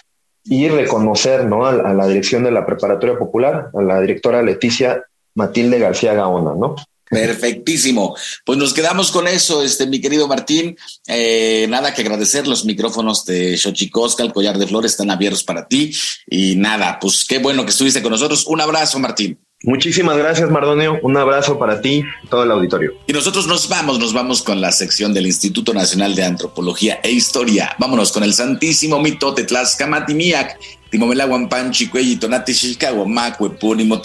[0.45, 1.67] y reconocer ¿no?
[1.67, 5.05] a, la dirección de la Preparatoria Popular, a la directora Leticia
[5.35, 6.77] Matilde García Gaona, ¿no?
[7.09, 8.16] Perfectísimo.
[8.44, 10.76] Pues nos quedamos con eso, este, mi querido Martín.
[11.07, 15.68] Eh, nada que agradecer, los micrófonos de Xochicosca, el collar de flores están abiertos para
[15.68, 15.94] ti.
[16.26, 18.46] Y nada, pues qué bueno que estuviste con nosotros.
[18.46, 19.38] Un abrazo, Martín.
[19.62, 20.98] Muchísimas gracias, Mardonio.
[21.02, 22.92] Un abrazo para ti y todo el auditorio.
[23.07, 27.11] Y nosotros nos vamos, nos vamos con la sección del Instituto Nacional de Antropología e
[27.11, 27.74] Historia.
[27.78, 30.59] Vámonos con el santísimo mito de Tlaxcamatimiac,
[30.90, 34.00] Timomelaguampan, Chicuey, Tonati, Chicago, Macue, Punimo,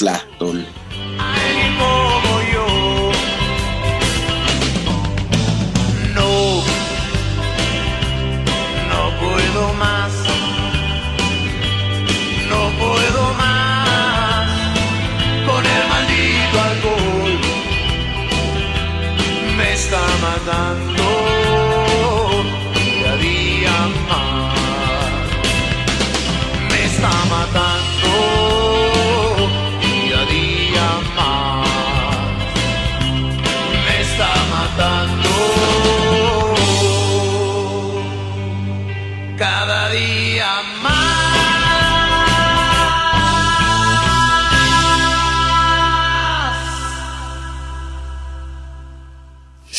[20.32, 21.41] nadando.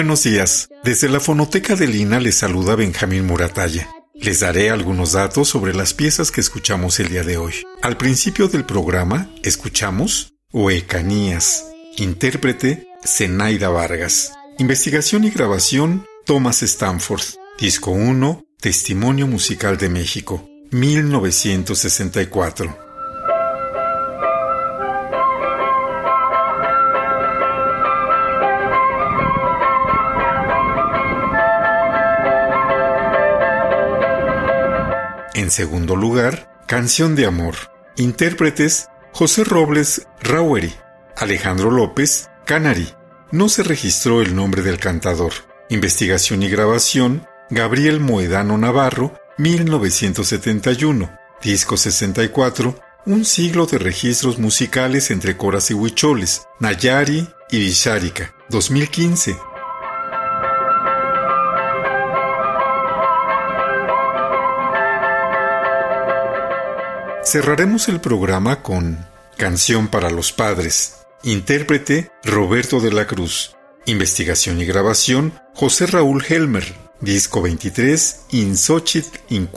[0.00, 0.70] Buenos días.
[0.82, 3.86] Desde la fonoteca de Lina les saluda Benjamín Muratalla.
[4.14, 7.52] Les daré algunos datos sobre las piezas que escuchamos el día de hoy.
[7.82, 11.66] Al principio del programa escuchamos Huecanías,
[11.98, 17.20] intérprete Zenaida Vargas, investigación y grabación Thomas Stanford,
[17.58, 22.89] disco 1, Testimonio Musical de México, 1964.
[35.50, 37.56] En segundo lugar, Canción de Amor.
[37.96, 40.72] Intérpretes José Robles Raueri,
[41.16, 42.86] Alejandro López Canari.
[43.32, 45.32] No se registró el nombre del cantador.
[45.68, 51.18] Investigación y grabación Gabriel Moedano Navarro, 1971.
[51.42, 52.80] Disco 64.
[53.06, 56.42] Un siglo de registros musicales entre coras y huicholes.
[56.60, 59.36] Nayari y Visharika, 2015.
[67.30, 69.06] Cerraremos el programa con
[69.36, 73.54] Canción para los Padres, intérprete Roberto de la Cruz,
[73.86, 76.64] investigación y grabación José Raúl Helmer,
[77.00, 79.48] disco 23 In Xochitl in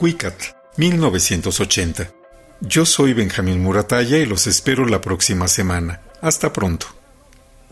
[0.76, 2.10] 1980.
[2.60, 6.00] Yo soy Benjamín Murataya y los espero la próxima semana.
[6.20, 6.86] Hasta pronto.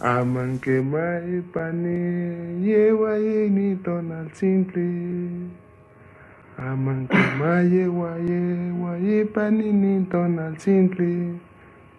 [0.00, 5.61] Amanque mai pane yewa ni tonal simple.
[6.58, 11.40] Amanque mai yewa yewa ye pani ni tonal simple.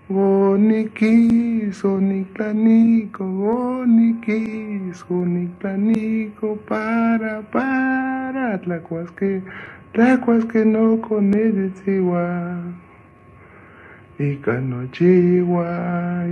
[0.09, 9.41] Gonikis, oniklanico, gonikis, oniklanico, para, para, tlacuasque,
[9.93, 11.71] tlacuasque no con el
[14.19, 15.67] ikanochiwa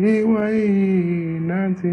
[0.01, 1.89] iwa inansi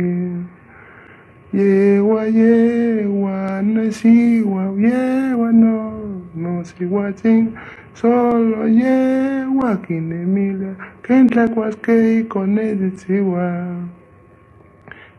[1.55, 5.93] yewa yewa nasiwa yewa no
[6.37, 7.53] no siwatzin
[7.95, 13.77] solo yewa kinemilia kentlakuaske ikonetziwa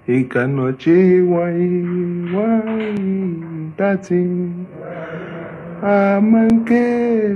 [0.08, 4.66] ikanochiwa iwa intatsin
[5.84, 6.84] amanke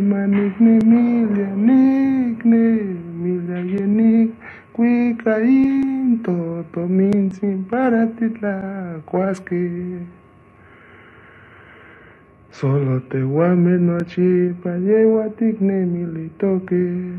[0.10, 4.32] maniknemilia nikne familia yenik
[4.74, 9.62] cuicaín todo mintzin para titlacuasque
[12.54, 17.14] solo te guame nochi pa yegua militoque.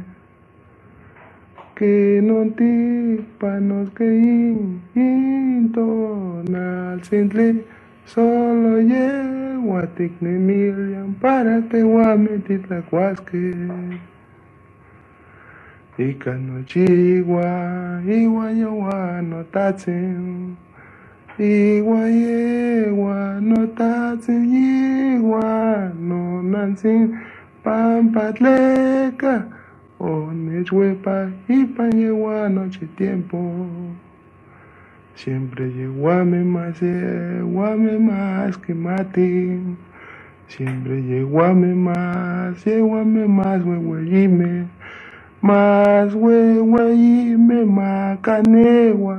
[1.74, 7.64] Que no ti panos que in intonal simple
[8.06, 12.38] solo yegua ticnemilian para te guame
[18.06, 20.56] iwa yawa no tatsin.
[21.38, 24.54] Iwa yewa no tatsin,
[25.14, 27.18] iwa no nansin.
[27.64, 29.46] Pampatleka,
[30.00, 33.38] o nechwepa, ipa yewa noche tiempo.
[35.14, 39.76] Siempre yeguame más, yeguame más que matin.
[40.48, 44.66] Siempre yeguame más, yeguame más, huehueyime
[45.44, 49.16] más wewe ime makanewa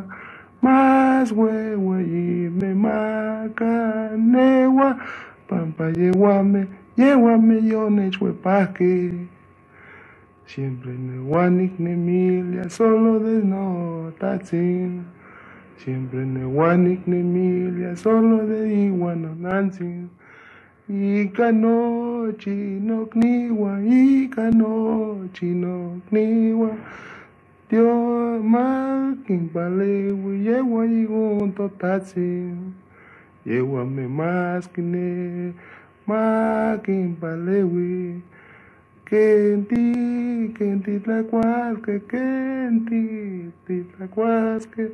[0.62, 4.10] más wewe ime makanewa
[5.48, 6.68] pampa yewame
[6.98, 9.14] yewame yone chwepake
[10.46, 15.04] siempre newanik nemilia solo de notatzin
[15.78, 20.10] siempre newanik nemilia solo de iwanonantzin
[20.90, 26.78] Ikano chino kniwa, ikano chino kniwa.
[27.70, 32.54] Dios makin palewi, yewa igun totatsi.
[33.48, 35.54] Yewa me maskine,
[36.06, 38.22] makin palewi.
[39.06, 44.92] Kenti, kenti tlacuasque, kenti, tlacuasque.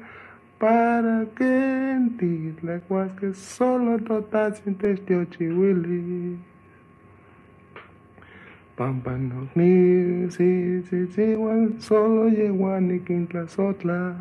[0.62, 2.54] Para que en ti
[3.20, 6.38] que solo total sin testio chihuili.
[8.78, 11.26] Pampa no ni si si si
[11.80, 13.02] solo llegó a ni
[13.48, 14.16] sotla.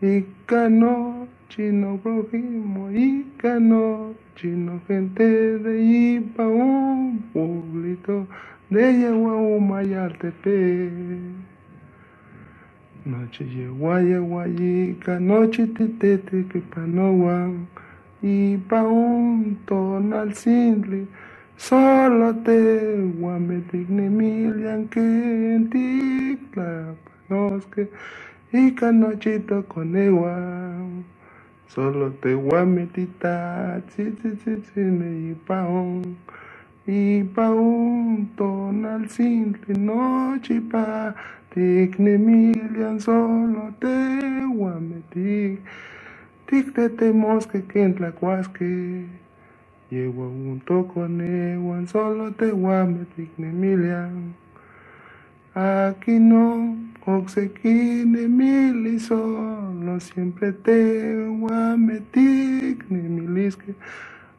[0.00, 8.26] Y cano chino prójimo y cano chino gente de ipa un público
[8.70, 11.45] de yegua un mayaltepe.
[13.06, 17.68] Noche yeguaya guayica, noche titete que panowan,
[18.20, 21.06] y pa un tonal simple,
[21.56, 27.88] solo te guametigne milian que en ti panosque,
[28.52, 29.94] y canochito con
[31.68, 36.16] solo te guametita, chi chi chi chi y pa un,
[36.88, 41.14] y pa un tonal simple, noche pa
[41.56, 43.96] Tik ne milian solo te
[44.56, 45.60] guametik.
[46.46, 49.06] Tik te te mosque que en tlacuasque.
[49.90, 54.34] Llevo un toco neguan solo te guametik ne milian.
[55.54, 56.76] Aquí no,
[57.06, 58.28] oxequine
[59.00, 60.78] solo siempre te
[61.40, 63.74] guametik ne milisque.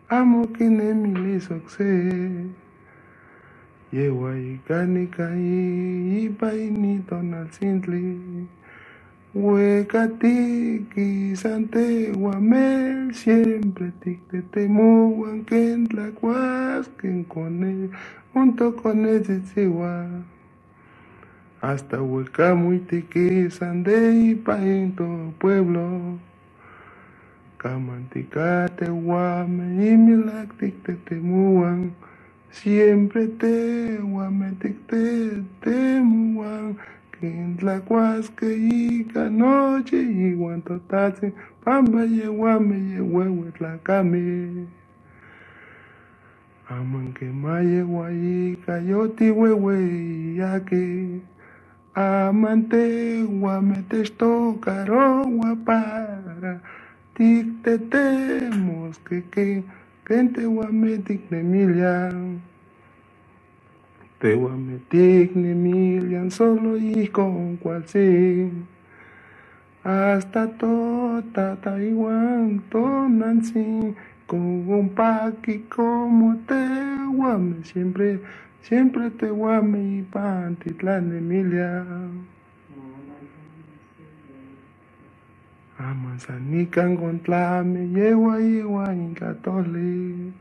[0.09, 2.47] Amo que ne milis oxe.
[3.93, 8.47] Yewa ikani kai ipaini tonal sintli.
[9.35, 17.91] Huecatiki sante guamel siempre tic te temuan que en tlacuasquen con él
[18.33, 20.23] junto con ese chihuahua.
[21.61, 26.17] Hasta hueca muy tiqui sande y pa en todo pueblo.
[27.57, 31.93] Camanticate guame y milactic te temuan.
[32.51, 36.77] Siempre te guametic te temuan,
[37.11, 41.33] que en tlacuasque y canoche y guantotace,
[41.63, 44.67] pamba ye guame ye huehue tlacame.
[46.69, 51.21] Amanque maye guayica, yo ti huehue, ya que
[51.95, 56.61] amante guamete esto caro guapara,
[57.15, 59.63] tic te temos que que
[60.07, 62.41] gente guametic de milian.
[64.19, 68.51] Te guametic de milian solo y con cual sí.
[69.83, 73.95] Hasta tota Taiwán, tonancy
[74.27, 76.55] con un paqui como te
[77.13, 78.19] guame, siempre,
[78.61, 82.36] siempre te guame y pantitlán.
[85.79, 90.33] Amanzanican contlame, yegua yegua incatole.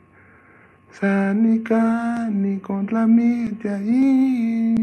[0.90, 4.74] Sanican ni contra mi te ahí,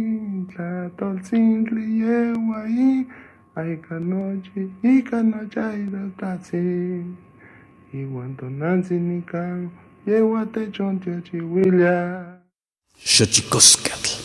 [0.55, 3.07] la tolcintli yegua y
[3.55, 7.03] ay canoche, y canoche y datase.
[7.91, 9.71] Iwanto Nancy Nikan,
[10.05, 12.39] Yewate Chontio Chihuilla.
[12.95, 14.21] Xochicoscatl.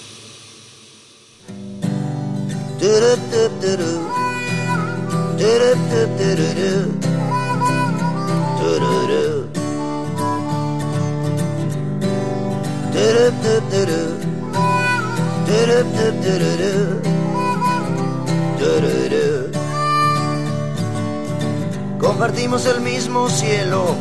[22.00, 23.94] Compartimos el mismo cielo,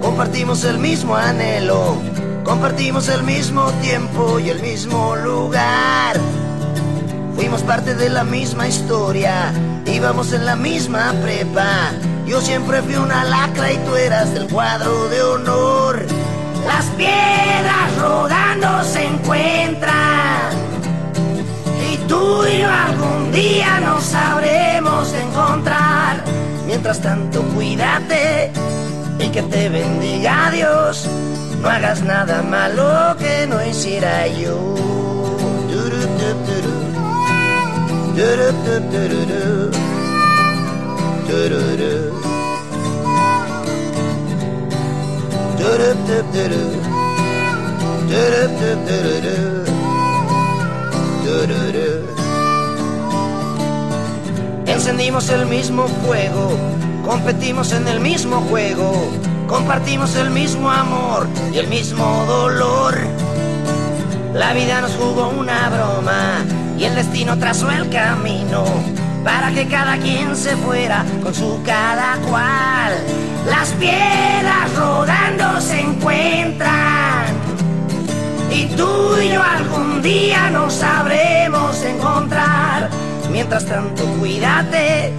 [0.00, 1.96] compartimos el mismo anhelo,
[2.44, 6.31] compartimos el mismo tiempo y el mismo lugar.
[7.52, 9.52] Fuimos parte de la misma historia,
[9.84, 11.90] íbamos en la misma prepa.
[12.26, 16.02] Yo siempre fui una lacra y tú eras del cuadro de honor.
[16.66, 20.50] Las piedras rodando se encuentran
[21.92, 26.24] y tú y yo algún día nos sabremos encontrar.
[26.66, 28.50] Mientras tanto, cuídate
[29.18, 31.06] y que te bendiga Dios.
[31.60, 34.91] No hagas nada malo que no hiciera yo.
[54.66, 56.56] Encendimos el mismo fuego,
[57.04, 58.92] competimos en el mismo juego,
[59.48, 62.94] compartimos el mismo amor y el mismo dolor.
[64.32, 68.64] La vida nos jugó una broma y el destino trazó el camino
[69.22, 72.92] para que cada quien se fuera con su cada cual.
[73.48, 77.26] Las piedras rodando se encuentran
[78.50, 82.90] y tú y yo algún día nos sabremos encontrar.
[83.30, 85.12] Mientras tanto, cuídate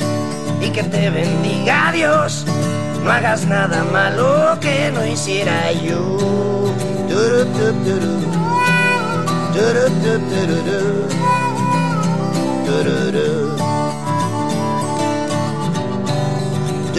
[0.60, 2.46] y que te bendiga Dios.
[3.06, 6.18] No hagas nada malo que no hiciera yo.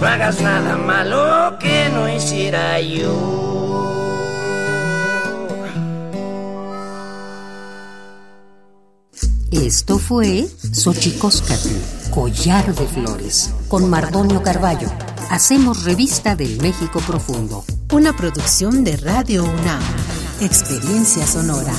[0.00, 3.44] No hagas nada malo que no hiciera yo.
[9.50, 14.88] Esto fue Xochicóscatl, Collar de Flores, con Mardonio Carballo.
[15.30, 17.64] Hacemos revista del México Profundo.
[17.92, 19.82] Una producción de Radio UNAM.
[20.40, 21.72] Experiencia sonora.